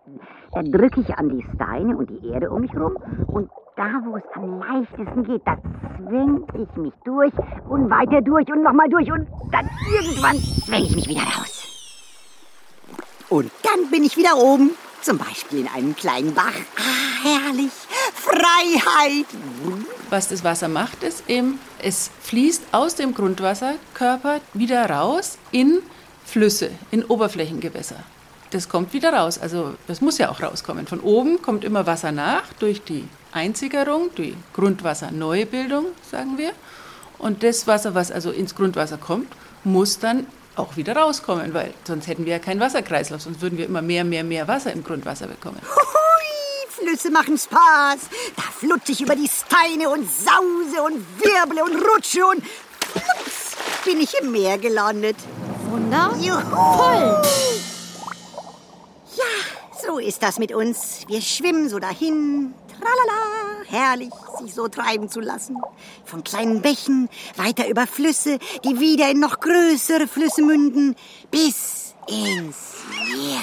da 0.53 0.61
drücke 0.63 1.01
ich 1.01 1.17
an 1.17 1.29
die 1.29 1.45
Steine 1.53 1.97
und 1.97 2.09
die 2.09 2.27
Erde 2.27 2.49
um 2.49 2.61
mich 2.61 2.75
rum 2.75 2.97
und 3.27 3.49
da, 3.75 4.01
wo 4.05 4.15
es 4.15 4.23
am 4.33 4.59
leichtesten 4.59 5.23
geht, 5.23 5.41
da 5.45 5.57
zwing 5.97 6.45
ich 6.53 6.75
mich 6.77 6.93
durch 7.03 7.33
und 7.67 7.89
weiter 7.89 8.21
durch 8.21 8.47
und 8.51 8.63
nochmal 8.63 8.87
durch 8.89 9.11
und 9.11 9.27
dann 9.51 9.69
irgendwann 9.93 10.37
zwänge 10.37 10.85
ich 10.85 10.95
mich 10.95 11.09
wieder 11.09 11.21
raus. 11.21 11.65
Und 13.29 13.51
dann 13.63 13.89
bin 13.89 14.03
ich 14.03 14.17
wieder 14.17 14.37
oben. 14.37 14.71
Zum 15.01 15.17
Beispiel 15.19 15.59
in 15.59 15.67
einem 15.67 15.95
kleinen 15.95 16.33
Bach. 16.33 16.53
Ah, 16.77 17.23
herrlich. 17.23 17.71
Freiheit. 18.13 19.27
Was 20.09 20.29
das 20.29 20.43
Wasser 20.43 20.67
macht, 20.67 21.03
ist 21.03 21.29
eben, 21.29 21.59
es 21.79 22.09
fließt 22.21 22.63
aus 22.71 22.95
dem 22.95 23.13
Grundwasserkörper 23.13 24.39
wieder 24.53 24.89
raus 24.89 25.37
in 25.51 25.83
Flüsse, 26.25 26.71
in 26.91 27.03
Oberflächengewässer. 27.03 27.97
Das 28.51 28.69
kommt 28.69 28.93
wieder 28.93 29.13
raus. 29.13 29.39
Also 29.39 29.75
das 29.87 30.01
muss 30.01 30.17
ja 30.17 30.29
auch 30.29 30.41
rauskommen. 30.41 30.87
Von 30.87 30.99
oben 30.99 31.41
kommt 31.41 31.63
immer 31.63 31.85
Wasser 31.85 32.11
nach 32.11 32.43
durch 32.59 32.83
die 32.83 33.07
Einzigerung, 33.31 34.09
die 34.17 34.35
Grundwasserneubildung, 34.53 35.87
sagen 36.09 36.37
wir. 36.37 36.51
Und 37.17 37.43
das 37.43 37.67
Wasser, 37.67 37.95
was 37.95 38.11
also 38.11 38.31
ins 38.31 38.55
Grundwasser 38.55 38.97
kommt, 38.97 39.27
muss 39.63 39.99
dann 39.99 40.27
auch 40.55 40.77
wieder 40.77 40.95
rauskommen, 40.95 41.53
weil 41.53 41.73
sonst 41.85 42.07
hätten 42.07 42.25
wir 42.25 42.33
ja 42.33 42.39
keinen 42.39 42.59
Wasserkreislauf, 42.59 43.21
sonst 43.21 43.41
würden 43.41 43.57
wir 43.57 43.65
immer 43.65 43.81
mehr, 43.81 44.03
mehr, 44.03 44.23
mehr 44.23 44.47
Wasser 44.47 44.71
im 44.71 44.83
Grundwasser 44.83 45.27
bekommen. 45.27 45.59
Hui, 45.61 46.69
Flüsse 46.69 47.11
machen 47.11 47.37
Spaß. 47.37 48.09
Da 48.35 48.43
flutsche 48.57 48.93
ich 48.93 49.01
über 49.01 49.15
die 49.15 49.27
Steine 49.27 49.89
und 49.89 50.07
sause 50.09 50.81
und 50.83 51.05
wirble 51.19 51.63
und 51.63 51.75
rutsche 51.75 52.25
und 52.25 52.43
bin 53.83 53.99
ich 53.99 54.13
im 54.21 54.31
Meer 54.31 54.57
gelandet. 54.57 55.17
Wunder. 55.75 56.15
Juhu. 56.21 56.39
Toll. 56.39 57.21
Ja, 59.17 59.85
so 59.85 59.99
ist 59.99 60.23
das 60.23 60.39
mit 60.39 60.53
uns. 60.53 61.03
Wir 61.07 61.21
schwimmen 61.21 61.67
so 61.67 61.79
dahin. 61.79 62.53
Tralala, 62.79 63.65
herrlich, 63.67 64.13
sich 64.39 64.53
so 64.53 64.69
treiben 64.69 65.09
zu 65.09 65.19
lassen. 65.19 65.57
Von 66.05 66.23
kleinen 66.23 66.61
Bächen, 66.61 67.09
weiter 67.35 67.67
über 67.67 67.87
Flüsse, 67.87 68.39
die 68.63 68.79
wieder 68.79 69.09
in 69.09 69.19
noch 69.19 69.41
größere 69.41 70.07
Flüsse 70.07 70.43
münden, 70.43 70.95
bis 71.29 71.93
ins 72.07 72.75
Meer. 73.09 73.41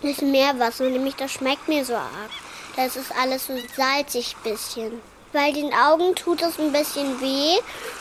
Das 0.00 0.22
Meerwasser, 0.22 0.88
nämlich 0.88 1.16
das 1.16 1.30
schmeckt 1.30 1.68
mir 1.68 1.84
so 1.84 1.94
arg. 1.94 2.30
Das 2.76 2.96
ist 2.96 3.14
alles 3.14 3.48
so 3.48 3.54
salzig 3.76 4.34
bisschen. 4.42 5.11
Weil 5.32 5.54
den 5.54 5.72
Augen 5.72 6.14
tut 6.14 6.42
es 6.42 6.58
ein 6.58 6.72
bisschen 6.72 7.20
weh 7.20 7.58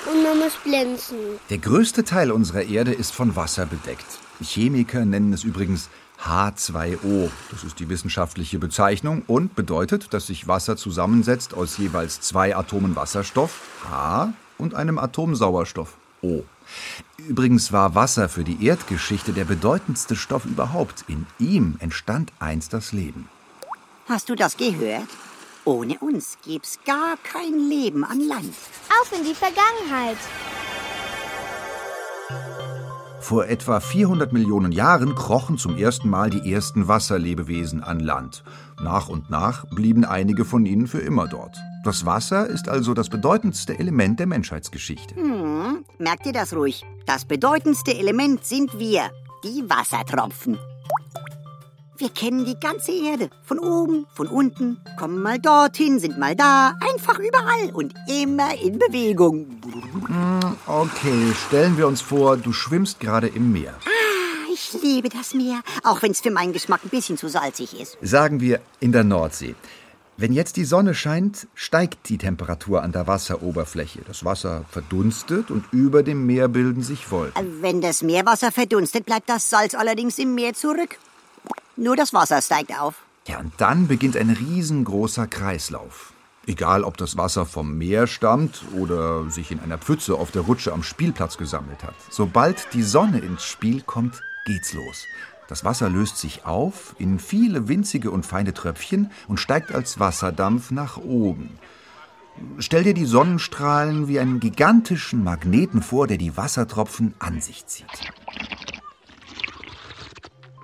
und 0.09 0.23
man 0.23 0.39
muss 0.39 0.53
blinzen. 0.63 1.17
Der 1.49 1.59
größte 1.59 2.03
Teil 2.03 2.31
unserer 2.31 2.63
Erde 2.63 2.91
ist 2.93 3.13
von 3.13 3.35
Wasser 3.35 3.65
bedeckt. 3.65 4.05
Chemiker 4.43 5.05
nennen 5.05 5.31
es 5.31 5.43
übrigens 5.43 5.89
H2O. 6.25 7.29
Das 7.49 7.63
ist 7.63 7.79
die 7.79 7.89
wissenschaftliche 7.89 8.59
Bezeichnung 8.59 9.23
und 9.27 9.55
bedeutet, 9.55 10.13
dass 10.13 10.27
sich 10.27 10.47
Wasser 10.47 10.75
zusammensetzt 10.75 11.53
aus 11.53 11.77
jeweils 11.77 12.21
zwei 12.21 12.55
Atomen 12.55 12.95
Wasserstoff 12.95 13.61
H 13.89 14.33
und 14.57 14.75
einem 14.75 14.97
Atom 14.97 15.35
Sauerstoff 15.35 15.95
O. 16.21 16.43
Übrigens 17.17 17.71
war 17.71 17.95
Wasser 17.95 18.29
für 18.29 18.43
die 18.43 18.65
Erdgeschichte 18.65 19.31
der 19.31 19.45
bedeutendste 19.45 20.15
Stoff 20.15 20.45
überhaupt. 20.45 21.05
In 21.07 21.25
ihm 21.39 21.77
entstand 21.79 22.31
einst 22.39 22.73
das 22.73 22.91
Leben. 22.91 23.29
Hast 24.07 24.29
du 24.29 24.35
das 24.35 24.57
gehört? 24.57 25.07
Ohne 25.63 25.97
uns 25.99 26.37
gäb's 26.43 26.79
gar 26.85 27.17
kein 27.17 27.69
Leben 27.69 28.03
an 28.03 28.19
Land. 28.19 28.53
Auf 28.99 29.11
in 29.17 29.23
die 29.23 29.35
Vergangenheit. 29.35 30.17
Vor 33.19 33.45
etwa 33.45 33.79
400 33.79 34.33
Millionen 34.33 34.71
Jahren 34.71 35.13
krochen 35.13 35.59
zum 35.59 35.77
ersten 35.77 36.09
Mal 36.09 36.31
die 36.31 36.51
ersten 36.51 36.87
Wasserlebewesen 36.87 37.83
an 37.83 37.99
Land. 37.99 38.43
Nach 38.81 39.07
und 39.07 39.29
nach 39.29 39.65
blieben 39.67 40.03
einige 40.03 40.43
von 40.45 40.65
ihnen 40.65 40.87
für 40.87 40.99
immer 40.99 41.27
dort. 41.27 41.55
Das 41.83 42.05
Wasser 42.05 42.47
ist 42.47 42.67
also 42.67 42.95
das 42.95 43.09
bedeutendste 43.09 43.77
Element 43.77 44.19
der 44.19 44.27
Menschheitsgeschichte. 44.27 45.15
Hm, 45.15 45.85
merkt 45.99 46.25
ihr 46.25 46.33
das 46.33 46.53
ruhig? 46.53 46.83
Das 47.05 47.25
bedeutendste 47.25 47.95
Element 47.95 48.43
sind 48.43 48.77
wir, 48.79 49.11
die 49.43 49.63
Wassertropfen. 49.69 50.57
Wir 52.01 52.09
kennen 52.09 52.45
die 52.45 52.59
ganze 52.59 52.91
Erde. 52.91 53.29
Von 53.43 53.59
oben, 53.59 54.07
von 54.15 54.25
unten, 54.25 54.79
kommen 54.97 55.21
mal 55.21 55.37
dorthin, 55.37 55.99
sind 55.99 56.17
mal 56.17 56.35
da, 56.35 56.73
einfach 56.81 57.19
überall 57.19 57.69
und 57.73 57.93
immer 58.07 58.59
in 58.59 58.79
Bewegung. 58.79 59.61
Okay, 60.65 61.31
stellen 61.47 61.77
wir 61.77 61.85
uns 61.85 62.01
vor, 62.01 62.37
du 62.37 62.53
schwimmst 62.53 62.99
gerade 62.99 63.27
im 63.27 63.51
Meer. 63.51 63.75
Ah, 63.85 64.51
ich 64.51 64.73
liebe 64.81 65.09
das 65.09 65.35
Meer, 65.35 65.61
auch 65.83 66.01
wenn 66.01 66.09
es 66.09 66.21
für 66.21 66.31
meinen 66.31 66.53
Geschmack 66.53 66.83
ein 66.83 66.89
bisschen 66.89 67.17
zu 67.17 67.27
salzig 67.27 67.79
ist. 67.79 67.99
Sagen 68.01 68.39
wir 68.39 68.61
in 68.79 68.93
der 68.93 69.03
Nordsee. 69.03 69.53
Wenn 70.17 70.33
jetzt 70.33 70.57
die 70.57 70.65
Sonne 70.65 70.95
scheint, 70.95 71.47
steigt 71.53 72.09
die 72.09 72.17
Temperatur 72.17 72.81
an 72.81 72.93
der 72.93 73.05
Wasseroberfläche. 73.05 73.99
Das 74.07 74.25
Wasser 74.25 74.65
verdunstet 74.71 75.51
und 75.51 75.65
über 75.71 76.01
dem 76.01 76.25
Meer 76.25 76.47
bilden 76.47 76.81
sich 76.81 77.11
Wolken. 77.11 77.61
Wenn 77.61 77.79
das 77.79 78.01
Meerwasser 78.01 78.51
verdunstet, 78.51 79.05
bleibt 79.05 79.29
das 79.29 79.51
Salz 79.51 79.75
allerdings 79.75 80.17
im 80.17 80.33
Meer 80.33 80.55
zurück. 80.55 80.97
Nur 81.75 81.95
das 81.95 82.13
Wasser 82.13 82.41
steigt 82.41 82.77
auf. 82.79 82.95
Ja, 83.27 83.39
und 83.39 83.53
dann 83.57 83.87
beginnt 83.87 84.17
ein 84.17 84.29
riesengroßer 84.29 85.27
Kreislauf. 85.27 86.13
Egal, 86.47 86.83
ob 86.83 86.97
das 86.97 87.17
Wasser 87.17 87.45
vom 87.45 87.77
Meer 87.77 88.07
stammt 88.07 88.63
oder 88.75 89.29
sich 89.29 89.51
in 89.51 89.59
einer 89.59 89.77
Pfütze 89.77 90.15
auf 90.15 90.31
der 90.31 90.41
Rutsche 90.41 90.73
am 90.73 90.81
Spielplatz 90.81 91.37
gesammelt 91.37 91.83
hat. 91.83 91.93
Sobald 92.09 92.73
die 92.73 92.81
Sonne 92.81 93.19
ins 93.19 93.43
Spiel 93.43 93.81
kommt, 93.81 94.21
geht's 94.45 94.73
los. 94.73 95.05
Das 95.47 95.63
Wasser 95.63 95.89
löst 95.89 96.17
sich 96.17 96.45
auf 96.45 96.95
in 96.97 97.19
viele 97.19 97.67
winzige 97.67 98.09
und 98.09 98.25
feine 98.25 98.53
Tröpfchen 98.53 99.11
und 99.27 99.39
steigt 99.39 99.71
als 99.71 99.99
Wasserdampf 99.99 100.71
nach 100.71 100.97
oben. 100.97 101.59
Stell 102.57 102.83
dir 102.83 102.93
die 102.93 103.05
Sonnenstrahlen 103.05 104.07
wie 104.07 104.19
einen 104.19 104.39
gigantischen 104.39 105.23
Magneten 105.23 105.81
vor, 105.81 106.07
der 106.07 106.17
die 106.17 106.37
Wassertropfen 106.37 107.13
an 107.19 107.41
sich 107.41 107.67
zieht. 107.67 107.85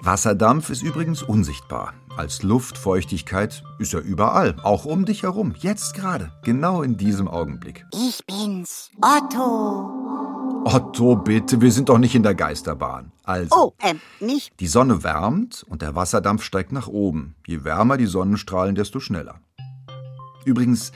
Wasserdampf 0.08 0.70
ist 0.70 0.84
übrigens 0.84 1.22
unsichtbar. 1.22 1.94
Als 2.16 2.42
Luftfeuchtigkeit 2.42 3.62
ist 3.78 3.94
er 3.94 4.00
überall, 4.00 4.56
auch 4.64 4.86
um 4.86 5.04
dich 5.04 5.24
herum, 5.24 5.54
jetzt 5.60 5.96
gerade, 5.96 6.32
genau 6.44 6.82
in 6.82 6.96
diesem 6.96 7.28
Augenblick. 7.28 7.86
Ich 7.94 8.26
bin's, 8.26 8.90
Otto. 9.02 10.64
Otto, 10.64 11.18
bitte, 11.18 11.60
wir 11.60 11.74
sind 11.74 11.90
doch 11.90 11.98
nicht 11.98 12.16
in 12.16 12.24
der 12.24 12.36
Geisterbahn. 12.36 13.12
Also, 13.26 13.54
Oh, 13.54 13.74
ähm, 13.84 14.00
nicht? 14.22 14.58
die 14.62 14.68
Sonne 14.68 15.04
wärmt 15.04 15.66
und 15.68 15.82
der 15.82 15.94
Wasserdampf 15.94 16.42
steigt 16.42 16.72
nach 16.72 16.88
oben. 16.88 17.36
Je 17.46 17.66
wärmer 17.66 17.98
die 17.98 18.06
Sonnenstrahlen, 18.06 18.76
desto 18.76 19.02
schneller. 19.02 19.42
Übrigens, 20.46 20.94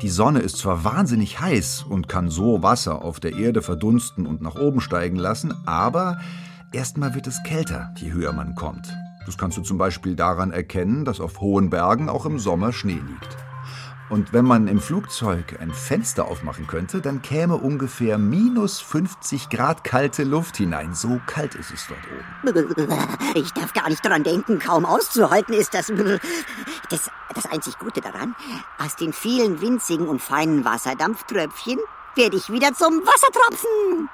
die 0.00 0.08
Sonne 0.08 0.38
ist 0.38 0.56
zwar 0.56 0.82
wahnsinnig 0.82 1.40
heiß 1.40 1.84
und 1.86 2.08
kann 2.08 2.30
so 2.30 2.62
Wasser 2.62 3.02
auf 3.02 3.20
der 3.20 3.34
Erde 3.36 3.60
verdunsten 3.60 4.26
und 4.26 4.40
nach 4.40 4.54
oben 4.54 4.80
steigen 4.80 5.16
lassen, 5.16 5.52
aber 5.66 6.16
erstmal 6.76 7.14
wird 7.14 7.26
es 7.26 7.42
kälter, 7.42 7.90
je 7.96 8.12
höher 8.12 8.34
man 8.34 8.54
kommt. 8.54 8.94
Das 9.24 9.38
kannst 9.38 9.56
du 9.56 9.62
zum 9.62 9.78
Beispiel 9.78 10.14
daran 10.14 10.52
erkennen, 10.52 11.06
dass 11.06 11.20
auf 11.20 11.40
hohen 11.40 11.70
Bergen 11.70 12.10
auch 12.10 12.26
im 12.26 12.38
Sommer 12.38 12.72
Schnee 12.72 13.00
liegt. 13.04 13.36
Und 14.10 14.34
wenn 14.34 14.44
man 14.44 14.68
im 14.68 14.78
Flugzeug 14.78 15.58
ein 15.58 15.72
Fenster 15.72 16.26
aufmachen 16.26 16.66
könnte, 16.66 17.00
dann 17.00 17.22
käme 17.22 17.56
ungefähr 17.56 18.18
minus 18.18 18.78
50 18.80 19.48
Grad 19.48 19.84
kalte 19.84 20.22
Luft 20.22 20.58
hinein. 20.58 20.94
So 20.94 21.18
kalt 21.26 21.54
ist 21.56 21.72
es 21.72 21.88
dort 21.88 22.54
oben. 22.54 23.34
Ich 23.34 23.52
darf 23.52 23.72
gar 23.72 23.88
nicht 23.88 24.04
dran 24.04 24.22
denken, 24.22 24.58
kaum 24.58 24.84
auszuhalten 24.84 25.54
ist 25.54 25.74
das. 25.74 25.90
Das, 26.88 27.10
das 27.34 27.46
einzig 27.46 27.80
Gute 27.80 28.00
daran, 28.00 28.36
aus 28.78 28.94
den 28.94 29.12
vielen 29.12 29.60
winzigen 29.60 30.06
und 30.06 30.22
feinen 30.22 30.64
Wasserdampftröpfchen 30.64 31.80
werde 32.14 32.36
ich 32.36 32.48
wieder 32.48 32.74
zum 32.74 33.00
Wassertropfen. 33.04 34.08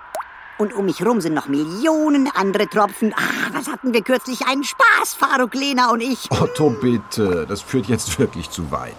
Und 0.62 0.74
um 0.74 0.84
mich 0.84 1.04
rum 1.04 1.20
sind 1.20 1.34
noch 1.34 1.48
Millionen 1.48 2.30
andere 2.32 2.68
Tropfen. 2.68 3.12
Ah, 3.16 3.50
was 3.52 3.66
hatten 3.66 3.92
wir 3.92 4.00
kürzlich 4.00 4.46
einen 4.46 4.62
Spaß, 4.62 5.12
Faruk, 5.14 5.54
Lena 5.54 5.90
und 5.90 6.00
ich. 6.00 6.30
Otto, 6.30 6.70
bitte, 6.70 7.46
das 7.48 7.62
führt 7.62 7.86
jetzt 7.86 8.16
wirklich 8.16 8.48
zu 8.48 8.70
weit. 8.70 8.94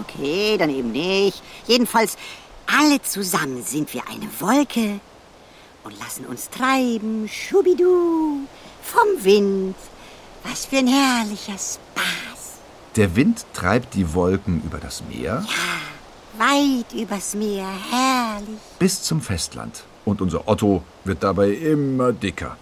Okay, 0.00 0.56
dann 0.56 0.70
eben 0.70 0.90
nicht. 0.90 1.42
Jedenfalls, 1.66 2.16
alle 2.66 3.02
zusammen 3.02 3.62
sind 3.62 3.92
wir 3.92 4.00
eine 4.08 4.26
Wolke 4.40 5.00
und 5.84 5.98
lassen 6.00 6.24
uns 6.24 6.48
treiben, 6.48 7.28
schubidu, 7.28 8.46
vom 8.82 9.24
Wind. 9.24 9.76
Was 10.44 10.64
für 10.64 10.78
ein 10.78 10.86
herrlicher 10.86 11.58
Spaß. 11.58 12.56
Der 12.96 13.14
Wind 13.16 13.44
treibt 13.52 13.92
die 13.94 14.14
Wolken 14.14 14.62
über 14.64 14.78
das 14.78 15.02
Meer 15.10 15.44
Weit 16.38 16.94
übers 16.94 17.34
Meer, 17.34 17.68
herrlich. 17.90 18.60
bis 18.78 19.02
zum 19.02 19.20
Festland. 19.20 19.82
Und 20.08 20.22
unser 20.22 20.48
Otto 20.48 20.82
wird 21.04 21.22
dabei 21.22 21.50
immer 21.50 22.14
dicker. 22.14 22.56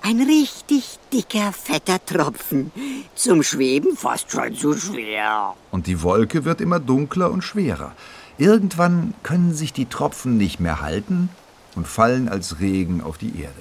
Ein 0.00 0.22
richtig 0.22 0.98
dicker, 1.12 1.52
fetter 1.52 2.02
Tropfen. 2.06 2.72
Zum 3.14 3.42
Schweben 3.42 3.98
fast 3.98 4.30
schon 4.30 4.54
zu 4.54 4.72
schwer. 4.72 5.52
Und 5.70 5.86
die 5.86 6.02
Wolke 6.02 6.46
wird 6.46 6.62
immer 6.62 6.80
dunkler 6.80 7.30
und 7.30 7.42
schwerer. 7.42 7.92
Irgendwann 8.38 9.12
können 9.22 9.52
sich 9.52 9.74
die 9.74 9.84
Tropfen 9.84 10.38
nicht 10.38 10.58
mehr 10.58 10.80
halten 10.80 11.28
und 11.74 11.86
fallen 11.86 12.30
als 12.30 12.60
Regen 12.60 13.02
auf 13.02 13.18
die 13.18 13.38
Erde. 13.38 13.60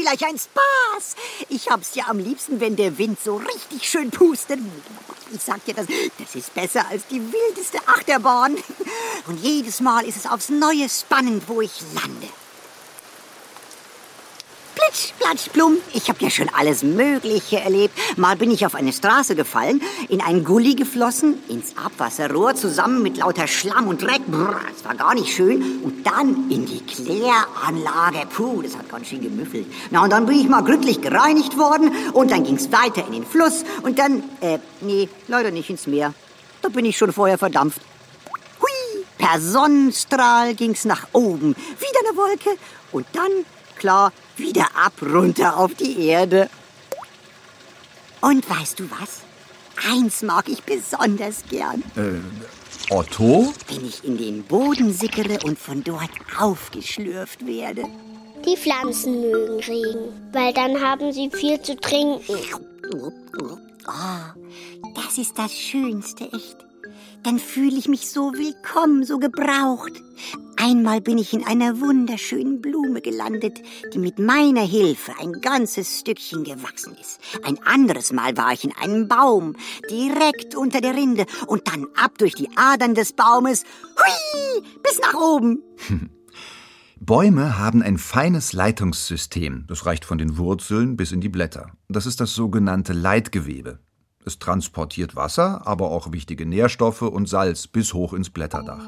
Vielleicht 0.00 0.24
ein 0.24 0.38
Spaß. 0.38 1.14
Ich 1.50 1.68
hab's 1.68 1.94
ja 1.94 2.04
am 2.08 2.18
liebsten, 2.18 2.58
wenn 2.58 2.74
der 2.74 2.96
Wind 2.96 3.18
so 3.22 3.36
richtig 3.36 3.86
schön 3.86 4.10
pustet. 4.10 4.58
Ich 5.30 5.42
sag 5.42 5.62
dir, 5.66 5.74
das, 5.74 5.86
das 6.18 6.34
ist 6.34 6.54
besser 6.54 6.86
als 6.88 7.06
die 7.08 7.20
wildeste 7.20 7.78
Achterbahn. 7.86 8.56
Und 9.26 9.44
jedes 9.44 9.80
Mal 9.80 10.06
ist 10.06 10.16
es 10.16 10.26
aufs 10.26 10.48
Neue 10.48 10.88
spannend, 10.88 11.42
wo 11.48 11.60
ich 11.60 11.82
lande. 11.94 12.28
Plitsch, 14.74 15.12
platsch, 15.18 15.48
plum. 15.52 15.76
Ich 15.92 16.08
habe 16.08 16.18
ja 16.22 16.30
schon 16.30 16.48
alles 16.48 16.82
Mögliche 16.82 17.60
erlebt. 17.60 17.96
Mal 18.16 18.36
bin 18.36 18.50
ich 18.50 18.66
auf 18.66 18.74
eine 18.74 18.92
Straße 18.92 19.34
gefallen, 19.34 19.82
in 20.08 20.20
einen 20.20 20.44
Gully 20.44 20.74
geflossen, 20.74 21.42
ins 21.48 21.76
Abwasserrohr 21.76 22.54
zusammen 22.54 23.02
mit 23.02 23.16
lauter 23.16 23.46
Schlamm 23.46 23.88
und 23.88 24.02
Dreck. 24.02 24.24
Brrr, 24.26 24.60
das 24.72 24.84
war 24.84 24.94
gar 24.94 25.14
nicht 25.14 25.34
schön. 25.34 25.80
Und 25.82 26.06
dann 26.06 26.50
in 26.50 26.66
die 26.66 26.80
Kläranlage. 26.84 28.26
Puh, 28.34 28.62
das 28.62 28.76
hat 28.76 28.88
ganz 28.88 29.08
schön 29.08 29.20
gemüffelt. 29.20 29.66
Na, 29.90 30.04
und 30.04 30.10
dann 30.10 30.26
bin 30.26 30.38
ich 30.38 30.48
mal 30.48 30.62
gründlich 30.62 31.00
gereinigt 31.00 31.58
worden. 31.58 31.92
Und 32.12 32.30
dann 32.30 32.44
ging's 32.44 32.70
weiter 32.70 33.06
in 33.06 33.12
den 33.12 33.26
Fluss. 33.26 33.64
Und 33.82 33.98
dann, 33.98 34.22
äh, 34.40 34.58
nee, 34.80 35.08
leider 35.28 35.50
nicht 35.50 35.70
ins 35.70 35.86
Meer. 35.86 36.14
Da 36.62 36.68
bin 36.68 36.84
ich 36.84 36.96
schon 36.96 37.12
vorher 37.12 37.38
verdampft. 37.38 37.80
Hui, 38.60 39.04
per 39.18 39.40
Sonnenstrahl 39.40 40.54
ging's 40.54 40.84
nach 40.84 41.08
oben. 41.12 41.54
Wieder 41.54 42.08
eine 42.08 42.16
Wolke. 42.16 42.50
Und 42.92 43.06
dann, 43.12 43.30
klar, 43.76 44.12
wieder 44.40 44.66
ab 44.74 44.94
runter 45.02 45.56
auf 45.56 45.74
die 45.74 46.06
Erde. 46.06 46.48
Und 48.20 48.48
weißt 48.48 48.80
du 48.80 48.90
was? 48.90 49.20
Eins 49.88 50.22
mag 50.22 50.48
ich 50.48 50.62
besonders 50.62 51.44
gern. 51.48 51.82
Äh, 51.96 52.92
Otto? 52.92 53.52
Wenn 53.68 53.86
ich 53.86 54.04
in 54.04 54.18
den 54.18 54.42
Boden 54.42 54.92
sickere 54.92 55.38
und 55.44 55.58
von 55.58 55.82
dort 55.84 56.10
aufgeschlürft 56.38 57.46
werde. 57.46 57.84
Die 58.44 58.56
Pflanzen 58.56 59.20
mögen 59.20 59.60
Regen, 59.60 60.32
weil 60.32 60.52
dann 60.52 60.80
haben 60.80 61.12
sie 61.12 61.30
viel 61.30 61.60
zu 61.60 61.76
trinken. 61.76 62.22
Oh, 62.92 63.12
das 64.94 65.18
ist 65.18 65.38
das 65.38 65.52
Schönste, 65.52 66.24
echt. 66.32 66.56
Dann 67.22 67.38
fühle 67.38 67.76
ich 67.76 67.88
mich 67.88 68.10
so 68.10 68.32
willkommen, 68.32 69.04
so 69.04 69.18
gebraucht. 69.18 69.92
Einmal 70.62 71.00
bin 71.00 71.16
ich 71.16 71.32
in 71.32 71.46
einer 71.46 71.80
wunderschönen 71.80 72.60
Blume 72.60 73.00
gelandet, 73.00 73.62
die 73.94 73.98
mit 73.98 74.18
meiner 74.18 74.60
Hilfe 74.60 75.12
ein 75.18 75.40
ganzes 75.40 76.00
Stückchen 76.00 76.44
gewachsen 76.44 76.94
ist. 77.00 77.18
Ein 77.44 77.58
anderes 77.64 78.12
Mal 78.12 78.36
war 78.36 78.52
ich 78.52 78.64
in 78.64 78.76
einem 78.76 79.08
Baum, 79.08 79.56
direkt 79.90 80.54
unter 80.54 80.82
der 80.82 80.94
Rinde 80.94 81.24
und 81.46 81.66
dann 81.68 81.86
ab 81.96 82.18
durch 82.18 82.34
die 82.34 82.50
Adern 82.56 82.94
des 82.94 83.14
Baumes, 83.14 83.64
hui, 83.96 84.62
bis 84.82 85.00
nach 85.00 85.14
oben. 85.14 85.62
Bäume 87.00 87.58
haben 87.58 87.82
ein 87.82 87.96
feines 87.96 88.52
Leitungssystem. 88.52 89.64
Das 89.66 89.86
reicht 89.86 90.04
von 90.04 90.18
den 90.18 90.36
Wurzeln 90.36 90.98
bis 90.98 91.12
in 91.12 91.22
die 91.22 91.30
Blätter. 91.30 91.72
Das 91.88 92.04
ist 92.04 92.20
das 92.20 92.34
sogenannte 92.34 92.92
Leitgewebe. 92.92 93.78
Es 94.26 94.38
transportiert 94.38 95.16
Wasser, 95.16 95.66
aber 95.66 95.90
auch 95.90 96.12
wichtige 96.12 96.44
Nährstoffe 96.44 97.00
und 97.00 97.26
Salz 97.30 97.66
bis 97.66 97.94
hoch 97.94 98.12
ins 98.12 98.28
Blätterdach. 98.28 98.84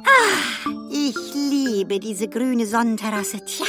Ich 0.90 1.16
liebe 1.34 1.98
diese 1.98 2.28
grüne 2.28 2.66
Sonnenterrasse. 2.66 3.44
Tja, 3.44 3.66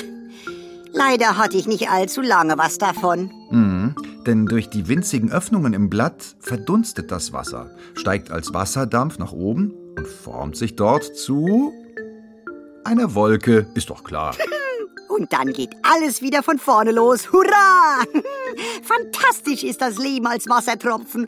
leider 0.91 1.37
hatte 1.37 1.57
ich 1.57 1.67
nicht 1.67 1.89
allzu 1.89 2.21
lange 2.21 2.57
was 2.57 2.77
davon. 2.77 3.31
Mhm. 3.49 3.95
Denn 4.25 4.45
durch 4.45 4.69
die 4.69 4.87
winzigen 4.87 5.31
Öffnungen 5.31 5.73
im 5.73 5.89
Blatt 5.89 6.35
verdunstet 6.39 7.11
das 7.11 7.33
Wasser, 7.33 7.71
steigt 7.93 8.31
als 8.31 8.53
Wasserdampf 8.53 9.17
nach 9.17 9.33
oben 9.33 9.73
und 9.97 10.07
formt 10.07 10.55
sich 10.55 10.75
dort 10.75 11.03
zu 11.03 11.73
einer 12.85 13.15
Wolke, 13.15 13.67
ist 13.75 13.89
doch 13.89 14.03
klar. 14.03 14.35
Und 15.09 15.31
dann 15.31 15.53
geht 15.53 15.69
alles 15.83 16.23
wieder 16.23 16.41
von 16.41 16.57
vorne 16.57 16.91
los. 16.91 17.31
Hurra! 17.31 18.01
Fantastisch 18.83 19.63
ist 19.63 19.79
das 19.79 19.99
Leben 19.99 20.25
als 20.25 20.49
Wassertropfen. 20.49 21.27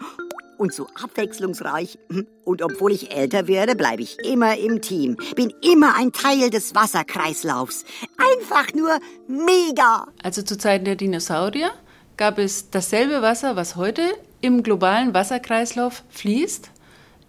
Und 0.57 0.73
so 0.73 0.87
abwechslungsreich. 1.01 1.99
Und 2.43 2.61
obwohl 2.61 2.91
ich 2.91 3.11
älter 3.15 3.47
werde, 3.47 3.75
bleibe 3.75 4.01
ich 4.01 4.17
immer 4.25 4.57
im 4.57 4.81
Team. 4.81 5.17
Bin 5.35 5.53
immer 5.61 5.95
ein 5.95 6.11
Teil 6.11 6.49
des 6.49 6.75
Wasserkreislaufs. 6.75 7.85
Einfach 8.17 8.73
nur 8.73 8.99
mega. 9.27 10.07
Also 10.23 10.41
zu 10.41 10.57
Zeiten 10.57 10.85
der 10.85 10.95
Dinosaurier 10.95 11.71
gab 12.17 12.37
es 12.39 12.69
dasselbe 12.69 13.21
Wasser, 13.21 13.55
was 13.55 13.75
heute 13.75 14.01
im 14.41 14.63
globalen 14.63 15.13
Wasserkreislauf 15.13 16.03
fließt, 16.09 16.71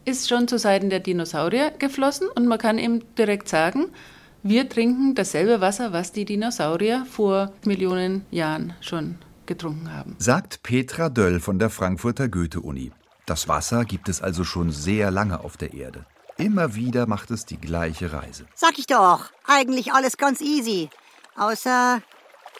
ist 0.04 0.28
schon 0.28 0.46
zu 0.48 0.58
Zeiten 0.58 0.90
der 0.90 1.00
Dinosaurier 1.00 1.72
geflossen 1.78 2.28
und 2.34 2.46
man 2.46 2.58
kann 2.58 2.78
eben 2.78 3.02
direkt 3.16 3.48
sagen, 3.48 3.86
wir 4.42 4.68
trinken 4.68 5.14
dasselbe 5.14 5.60
Wasser, 5.60 5.92
was 5.92 6.12
die 6.12 6.24
Dinosaurier 6.24 7.04
vor 7.10 7.52
Millionen 7.64 8.24
Jahren 8.30 8.74
schon 8.80 9.16
getrunken 9.46 9.92
haben. 9.92 10.14
Sagt 10.18 10.62
Petra 10.62 11.08
Döll 11.08 11.40
von 11.40 11.58
der 11.58 11.70
Frankfurter 11.70 12.28
Goethe-Uni. 12.28 12.92
Das 13.26 13.48
Wasser 13.48 13.84
gibt 13.84 14.08
es 14.08 14.22
also 14.22 14.44
schon 14.44 14.70
sehr 14.70 15.10
lange 15.10 15.40
auf 15.40 15.56
der 15.56 15.74
Erde. 15.74 16.06
Immer 16.38 16.76
wieder 16.76 17.06
macht 17.06 17.32
es 17.32 17.44
die 17.44 17.58
gleiche 17.58 18.12
Reise. 18.12 18.46
Sag 18.54 18.78
ich 18.78 18.86
doch, 18.86 19.24
eigentlich 19.46 19.92
alles 19.92 20.16
ganz 20.16 20.40
easy. 20.40 20.90
Außer 21.36 22.02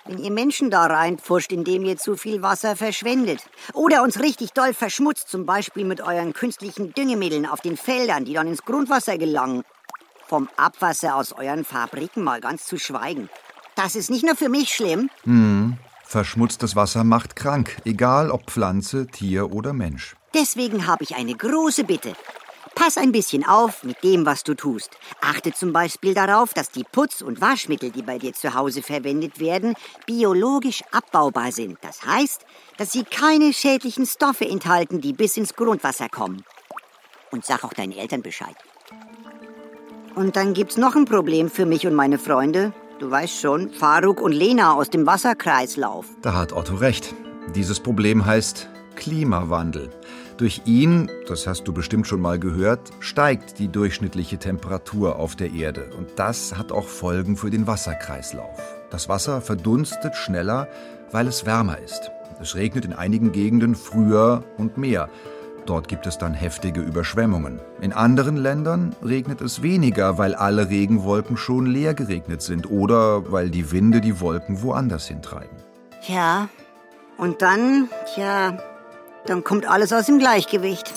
wenn 0.07 0.19
ihr 0.19 0.31
Menschen 0.31 0.71
da 0.71 0.87
reinpfuscht, 0.87 1.53
indem 1.53 1.85
ihr 1.85 1.97
zu 1.97 2.17
viel 2.17 2.43
Wasser 2.43 2.77
verschwendet. 2.77 3.43
Oder 3.75 4.03
uns 4.03 4.21
richtig 4.21 4.53
doll 4.53 4.75
verschmutzt, 4.75 5.29
zum 5.29 5.47
Beispiel 5.47 5.85
mit 5.85 6.01
euren 6.01 6.33
künstlichen 6.33 6.93
Düngemitteln 6.95 7.47
auf 7.47 7.61
den 7.61 7.77
Feldern, 7.77 8.25
die 8.25 8.35
dann 8.35 8.49
ins 8.49 8.63
Grundwasser 8.63 9.19
gelangen. 9.19 9.63
Vom 10.27 10.49
Abwasser 10.57 11.15
aus 11.15 11.33
euren 11.33 11.65
Fabriken 11.65 12.25
mal 12.25 12.41
ganz 12.41 12.67
zu 12.67 12.79
schweigen. 12.79 13.29
Das 13.77 13.95
ist 13.95 14.11
nicht 14.11 14.25
nur 14.25 14.37
für 14.37 14.49
mich 14.49 14.75
schlimm. 14.75 15.11
Hm. 15.25 15.77
Verschmutztes 16.05 16.77
Wasser 16.77 17.05
macht 17.05 17.37
krank, 17.37 17.77
egal 17.85 18.31
ob 18.31 18.51
Pflanze, 18.51 19.07
Tier 19.07 19.53
oder 19.53 19.73
Mensch. 19.73 20.16
Deswegen 20.37 20.87
habe 20.87 21.03
ich 21.03 21.17
eine 21.17 21.35
große 21.35 21.85
Bitte. 21.85 22.13
Pass 22.75 22.99
ein 22.99 23.11
bisschen 23.11 23.43
auf 23.47 23.85
mit 23.85 24.05
dem, 24.05 24.27
was 24.27 24.45
du 24.45 24.53
tust. 24.55 24.91
Achte 25.23 25.55
zum 25.55 25.73
Beispiel 25.73 26.13
darauf, 26.13 26.53
dass 26.53 26.71
die 26.71 26.85
Putz- 26.85 27.23
und 27.23 27.41
Waschmittel, 27.41 27.91
die 27.91 28.03
bei 28.03 28.19
dir 28.19 28.35
zu 28.35 28.53
Hause 28.53 28.83
verwendet 28.83 29.41
werden, 29.41 29.75
biologisch 30.05 30.83
abbaubar 30.93 31.53
sind. 31.53 31.79
Das 31.81 32.05
heißt, 32.05 32.45
dass 32.77 32.93
sie 32.93 33.05
keine 33.05 33.55
schädlichen 33.55 34.05
Stoffe 34.05 34.47
enthalten, 34.47 35.01
die 35.01 35.15
bis 35.15 35.39
ins 35.39 35.55
Grundwasser 35.55 36.11
kommen. 36.11 36.45
Und 37.31 37.47
sag 37.47 37.65
auch 37.65 37.73
deinen 37.73 37.93
Eltern 37.93 38.21
Bescheid. 38.21 38.57
Und 40.15 40.37
dann 40.37 40.53
gibt's 40.53 40.77
noch 40.77 40.97
ein 40.97 41.07
Problem 41.07 41.49
für 41.49 41.65
mich 41.65 41.87
und 41.87 41.95
meine 41.95 42.19
Freunde. 42.19 42.75
Du 42.99 43.11
weißt 43.11 43.41
schon, 43.41 43.71
Faruk 43.71 44.21
und 44.21 44.33
Lena 44.33 44.75
aus 44.75 44.91
dem 44.91 45.07
Wasserkreislauf. 45.07 46.05
Da 46.21 46.35
hat 46.35 46.53
Otto 46.53 46.75
recht. 46.75 47.15
Dieses 47.55 47.81
Problem 47.81 48.27
heißt 48.27 48.69
Klimawandel. 48.97 49.91
Durch 50.37 50.61
ihn, 50.67 51.11
das 51.29 51.47
hast 51.47 51.65
du 51.67 51.73
bestimmt 51.73 52.07
schon 52.07 52.21
mal 52.21 52.39
gehört, 52.39 52.91
steigt 53.01 53.59
die 53.59 53.69
durchschnittliche 53.69 54.37
Temperatur 54.37 55.17
auf 55.17 55.35
der 55.35 55.53
Erde. 55.53 55.89
Und 55.97 56.11
das 56.17 56.59
hat 56.59 56.73
auch 56.73 56.89
Folgen 56.89 57.39
für 57.39 57.49
den 57.49 57.67
Wasserkreislauf. 57.67 58.61
Das 58.91 59.09
Wasser 59.09 59.41
verdunstet 59.41 60.15
schneller, 60.15 60.69
weil 61.11 61.27
es 61.27 61.47
wärmer 61.47 61.79
ist. 61.79 62.11
Es 62.39 62.55
regnet 62.55 62.85
in 62.85 62.93
einigen 62.93 63.33
Gegenden 63.33 63.75
früher 63.75 64.45
und 64.59 64.77
mehr. 64.77 65.09
Dort 65.65 65.89
gibt 65.89 66.07
es 66.07 66.19
dann 66.19 66.35
heftige 66.35 66.83
Überschwemmungen. 66.83 67.59
In 67.81 67.95
anderen 67.95 68.37
Ländern 68.37 68.95
regnet 69.03 69.41
es 69.41 69.63
weniger, 69.63 70.19
weil 70.19 70.35
alle 70.35 70.69
Regenwolken 70.69 71.39
schon 71.39 71.65
leer 71.65 71.95
geregnet 71.95 72.43
sind 72.43 72.71
oder 72.71 73.33
weil 73.33 73.49
die 73.49 73.73
Winde 73.73 74.03
die 74.03 74.21
Wolken 74.21 74.61
woanders 74.61 75.09
hintreiben. 75.09 75.57
Ja, 76.07 76.51
und 77.17 77.41
dann, 77.41 77.89
tja, 78.15 78.59
dann 79.27 79.45
kommt 79.45 79.69
alles 79.69 79.93
aus 79.93 80.07
dem 80.07 80.19
Gleichgewicht. 80.19 80.93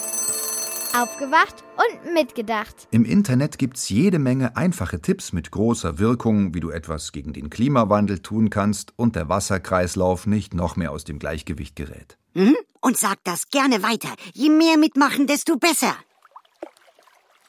Aufgewacht 0.95 1.63
und 1.77 2.13
mitgedacht. 2.13 2.87
Im 2.91 3.05
Internet 3.05 3.57
gibt's 3.59 3.89
jede 3.89 4.17
Menge 4.17 4.57
einfache 4.57 5.01
Tipps 5.01 5.33
mit 5.33 5.51
großer 5.51 5.99
Wirkung, 5.99 6.53
wie 6.53 6.59
du 6.59 6.71
etwas 6.71 7.11
gegen 7.11 7.33
den 7.33 7.49
Klimawandel 7.49 8.19
tun 8.19 8.49
kannst 8.49 8.93
und 8.95 9.15
der 9.15 9.29
Wasserkreislauf 9.29 10.25
nicht 10.25 10.53
noch 10.53 10.75
mehr 10.75 10.91
aus 10.91 11.03
dem 11.03 11.19
Gleichgewicht 11.19 11.75
gerät. 11.75 12.17
Mhm. 12.33 12.55
Und 12.81 12.97
sag 12.97 13.17
das 13.23 13.49
gerne 13.49 13.83
weiter. 13.83 14.09
Je 14.33 14.49
mehr 14.49 14.77
mitmachen, 14.77 15.27
desto 15.27 15.57
besser. 15.57 15.95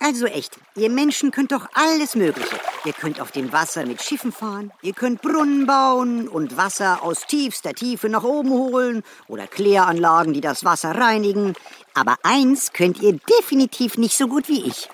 Also 0.03 0.25
echt, 0.25 0.57
ihr 0.77 0.89
Menschen 0.89 1.31
könnt 1.31 1.53
doch 1.53 1.69
alles 1.75 2.15
Mögliche. 2.15 2.59
Ihr 2.87 2.95
könnt 2.95 3.21
auf 3.21 3.33
dem 3.33 3.53
Wasser 3.53 3.85
mit 3.85 4.01
Schiffen 4.01 4.33
fahren, 4.33 4.73
ihr 4.81 4.95
könnt 4.95 5.21
Brunnen 5.21 5.67
bauen 5.67 6.27
und 6.27 6.57
Wasser 6.57 7.03
aus 7.03 7.27
tiefster 7.27 7.75
Tiefe 7.75 8.09
nach 8.09 8.25
oben 8.25 8.51
holen 8.51 9.03
oder 9.29 9.47
Kläranlagen, 9.47 10.33
die 10.33 10.41
das 10.41 10.65
Wasser 10.65 10.93
reinigen. 10.93 11.53
Aber 11.93 12.17
eins 12.23 12.73
könnt 12.73 13.03
ihr 13.03 13.19
definitiv 13.39 13.99
nicht 13.99 14.17
so 14.17 14.27
gut 14.27 14.49
wie 14.49 14.67
ich. 14.67 14.89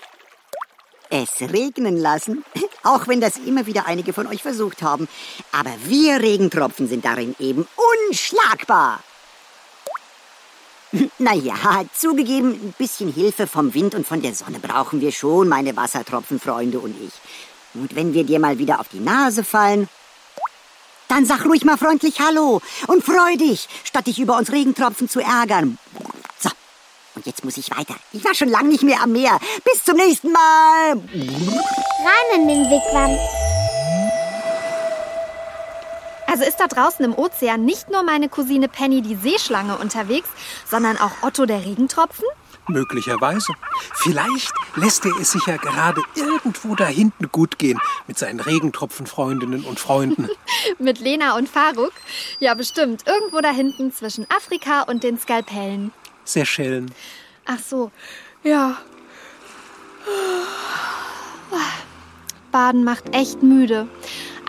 Es 1.09 1.39
regnen 1.39 1.95
lassen, 1.95 2.43
auch 2.83 3.07
wenn 3.07 3.21
das 3.21 3.37
immer 3.37 3.65
wieder 3.65 3.87
einige 3.87 4.11
von 4.11 4.27
euch 4.27 4.43
versucht 4.43 4.81
haben. 4.81 5.07
Aber 5.53 5.71
wir 5.85 6.19
Regentropfen 6.19 6.89
sind 6.89 7.05
darin 7.05 7.33
eben 7.39 7.65
unschlagbar. 8.09 8.99
Naja, 11.19 11.55
zugegeben, 11.93 12.51
ein 12.51 12.75
bisschen 12.77 13.11
Hilfe 13.11 13.47
vom 13.47 13.73
Wind 13.73 13.95
und 13.95 14.07
von 14.07 14.21
der 14.21 14.33
Sonne 14.33 14.59
brauchen 14.59 15.01
wir 15.01 15.11
schon, 15.11 15.47
meine 15.47 15.75
Wassertropfenfreunde 15.75 16.79
und 16.79 16.95
ich. 17.01 17.13
Und 17.73 17.95
wenn 17.95 18.13
wir 18.13 18.23
dir 18.23 18.39
mal 18.39 18.57
wieder 18.57 18.79
auf 18.79 18.87
die 18.89 18.99
Nase 18.99 19.43
fallen, 19.43 19.89
dann 21.07 21.25
sag 21.25 21.45
ruhig 21.45 21.63
mal 21.63 21.77
freundlich 21.77 22.19
Hallo 22.19 22.61
und 22.87 23.03
freu 23.03 23.37
dich, 23.37 23.67
statt 23.83 24.07
dich 24.07 24.19
über 24.19 24.37
uns 24.37 24.51
Regentropfen 24.51 25.09
zu 25.09 25.21
ärgern. 25.21 25.77
So, 26.39 26.49
und 27.15 27.25
jetzt 27.25 27.45
muss 27.45 27.57
ich 27.57 27.71
weiter. 27.71 27.95
Ich 28.13 28.23
war 28.25 28.35
schon 28.35 28.49
lange 28.49 28.69
nicht 28.69 28.83
mehr 28.83 29.01
am 29.01 29.11
Meer. 29.11 29.39
Bis 29.63 29.83
zum 29.83 29.95
nächsten 29.95 30.31
Mal. 30.31 30.91
Rein 30.91 32.41
in 32.41 32.47
den 32.47 32.69
Wigwam. 32.69 33.17
Also 36.37 36.49
ist 36.49 36.59
da 36.59 36.67
draußen 36.67 37.03
im 37.03 37.15
Ozean 37.15 37.65
nicht 37.65 37.89
nur 37.89 38.03
meine 38.03 38.29
Cousine 38.29 38.67
Penny 38.67 39.01
die 39.01 39.15
Seeschlange 39.15 39.75
unterwegs, 39.79 40.29
sondern 40.69 40.95
auch 40.97 41.23
Otto 41.23 41.47
der 41.47 41.65
Regentropfen? 41.65 42.25
Möglicherweise. 42.67 43.53
Vielleicht 43.95 44.53
lässt 44.75 45.03
er 45.05 45.17
es 45.19 45.31
sich 45.31 45.43
ja 45.47 45.57
gerade 45.57 46.03
irgendwo 46.13 46.75
da 46.75 46.85
hinten 46.85 47.31
gut 47.31 47.57
gehen 47.57 47.79
mit 48.05 48.19
seinen 48.19 48.39
Regentropfenfreundinnen 48.39 49.63
und 49.63 49.79
Freunden. 49.79 50.29
Mit 50.77 50.99
Lena 50.99 51.35
und 51.37 51.49
Faruk? 51.49 51.93
Ja, 52.37 52.53
bestimmt. 52.53 53.07
Irgendwo 53.07 53.41
da 53.41 53.49
hinten 53.49 53.91
zwischen 53.91 54.27
Afrika 54.29 54.83
und 54.83 55.01
den 55.01 55.17
Skalpellen. 55.17 55.91
Seychellen. 56.23 56.93
Ach 57.45 57.57
so. 57.67 57.91
Ja. 58.43 58.77
Baden 62.51 62.83
macht 62.83 63.15
echt 63.15 63.41
müde. 63.41 63.87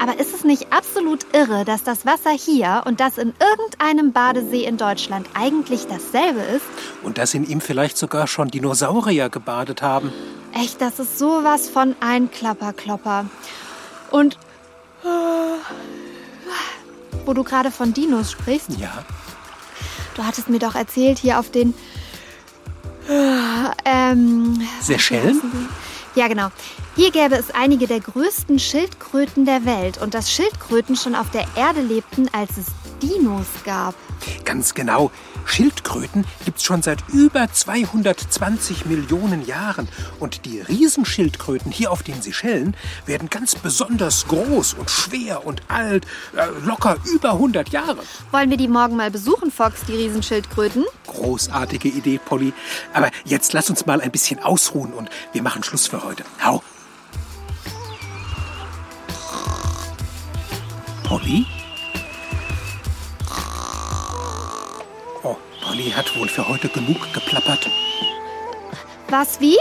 Aber 0.01 0.19
ist 0.21 0.33
es 0.35 0.45
nicht 0.45 0.73
absolut 0.73 1.27
irre, 1.35 1.65
dass 1.65 1.83
das 1.83 2.07
Wasser 2.07 2.31
hier 2.31 2.83
und 2.87 3.01
das 3.01 3.19
in 3.19 3.35
irgendeinem 3.41 4.13
Badesee 4.13 4.65
in 4.65 4.77
Deutschland 4.77 5.29
eigentlich 5.35 5.87
dasselbe 5.89 6.41
ist? 6.41 6.65
Und 7.03 7.19
dass 7.19 7.35
in 7.35 7.45
ihm 7.49 7.61
vielleicht 7.61 7.97
sogar 7.99 8.27
schon 8.29 8.49
Dinosaurier 8.49 9.29
gebadet 9.29 9.83
haben. 9.83 10.13
Echt, 10.55 10.81
das 10.81 10.99
ist 11.01 11.19
sowas 11.19 11.69
von 11.69 11.97
ein 12.01 12.31
Klapperklopper. 12.31 13.27
Und 14.11 14.35
äh, 15.05 15.09
wo 17.27 17.33
du 17.35 17.43
gerade 17.43 17.71
von 17.71 17.93
Dinos 17.93 18.31
sprichst, 18.33 18.71
Ja. 18.79 19.05
du 20.15 20.25
hattest 20.25 20.49
mir 20.49 20.59
doch 20.61 20.75
erzählt, 20.77 21.19
hier 21.19 21.39
auf 21.41 21.51
den 21.51 21.75
äh, 23.09 23.71
ähm, 23.85 24.61
Seychellen? 24.81 25.41
Ja, 26.15 26.29
genau. 26.29 26.49
Hier 26.99 27.13
gäbe 27.13 27.37
es 27.37 27.53
einige 27.53 27.87
der 27.87 28.01
größten 28.01 28.59
Schildkröten 28.59 29.45
der 29.45 29.65
Welt 29.65 30.03
und 30.03 30.15
dass 30.15 30.33
Schildkröten 30.33 30.97
schon 30.97 31.15
auf 31.15 31.31
der 31.31 31.47
Erde 31.55 31.81
lebten, 31.81 32.29
als 32.33 32.51
es 32.57 32.67
Dinos 33.01 33.47
gab. 33.65 33.95
Ganz 34.45 34.75
genau. 34.75 35.13
Schildkröten 35.45 36.25
gibt's 36.45 36.65
schon 36.65 36.83
seit 36.83 36.99
über 37.13 37.47
220 37.53 38.87
Millionen 38.87 39.47
Jahren. 39.47 39.87
Und 40.19 40.45
die 40.45 40.61
Riesenschildkröten 40.61 41.71
hier 41.71 41.93
auf 41.93 42.03
den 42.03 42.21
Seychellen 42.21 42.77
werden 43.07 43.31
ganz 43.31 43.55
besonders 43.55 44.27
groß 44.27 44.75
und 44.75 44.91
schwer 44.91 45.47
und 45.47 45.63
alt, 45.69 46.05
äh, 46.35 46.49
locker 46.67 46.97
über 47.05 47.35
100 47.35 47.69
Jahre. 47.69 48.03
Wollen 48.33 48.51
wir 48.51 48.57
die 48.57 48.67
morgen 48.67 48.97
mal 48.97 49.13
besuchen, 49.13 49.53
Fox, 49.53 49.83
die 49.87 49.95
Riesenschildkröten? 49.95 50.85
Großartige 51.07 51.91
Idee, 51.91 52.19
Polly. 52.19 52.53
Aber 52.93 53.09
jetzt 53.25 53.53
lass 53.53 53.71
uns 53.71 53.87
mal 53.87 54.01
ein 54.01 54.11
bisschen 54.11 54.41
ausruhen 54.41 54.93
und 54.93 55.09
wir 55.33 55.45
machen 55.45 55.63
Schluss 55.63 55.87
für 55.87 56.03
heute. 56.03 56.25
Hau. 56.43 56.61
Polly? 61.09 61.47
Oh, 65.23 65.37
Polly 65.63 65.91
hat 65.91 66.15
wohl 66.19 66.29
für 66.29 66.47
heute 66.47 66.69
genug 66.69 66.99
geplappert. 67.15 67.67
Was, 69.09 69.41
wie? 69.41 69.57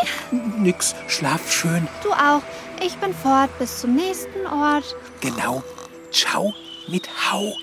Nix, 0.57 0.93
schlaf 1.07 1.49
schön. 1.49 1.87
Du 2.03 2.11
auch. 2.11 2.41
Ich 2.85 2.97
bin 2.97 3.13
fort 3.13 3.49
bis 3.59 3.79
zum 3.79 3.95
nächsten 3.95 4.45
Ort. 4.45 4.93
Genau. 5.21 5.63
Ciao 6.11 6.53
mit 6.89 7.07
Hau. 7.31 7.53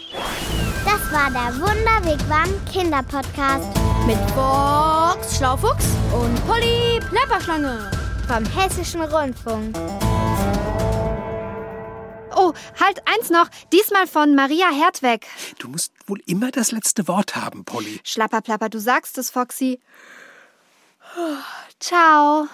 Das 0.87 1.13
war 1.13 1.31
der 1.31 1.55
Wunderwigwam 1.61 2.49
Kinderpodcast 2.73 3.69
Mit 4.07 4.17
Fox 4.31 5.37
Schlaufuchs 5.37 5.89
und 6.11 6.47
Polly 6.47 7.01
Plapperschlange. 7.11 7.91
Vom 8.27 8.47
Hessischen 8.47 9.03
Rundfunk. 9.03 9.77
Oh, 12.85 12.87
halt 12.87 13.03
eins 13.07 13.31
noch. 13.31 13.49
Diesmal 13.73 14.07
von 14.07 14.35
Maria 14.35 14.71
Hertweg. 14.71 15.27
Du 15.59 15.69
musst 15.69 15.93
wohl 16.07 16.21
immer 16.27 16.51
das 16.51 16.73
letzte 16.73 17.09
Wort 17.09 17.37
haben, 17.37 17.65
Polly. 17.65 18.01
Schlapperplapper, 18.05 18.69
du 18.69 18.79
sagst 18.79 19.19
es, 19.19 19.31
Foxy. 19.31 19.81
Ciao. 21.81 22.49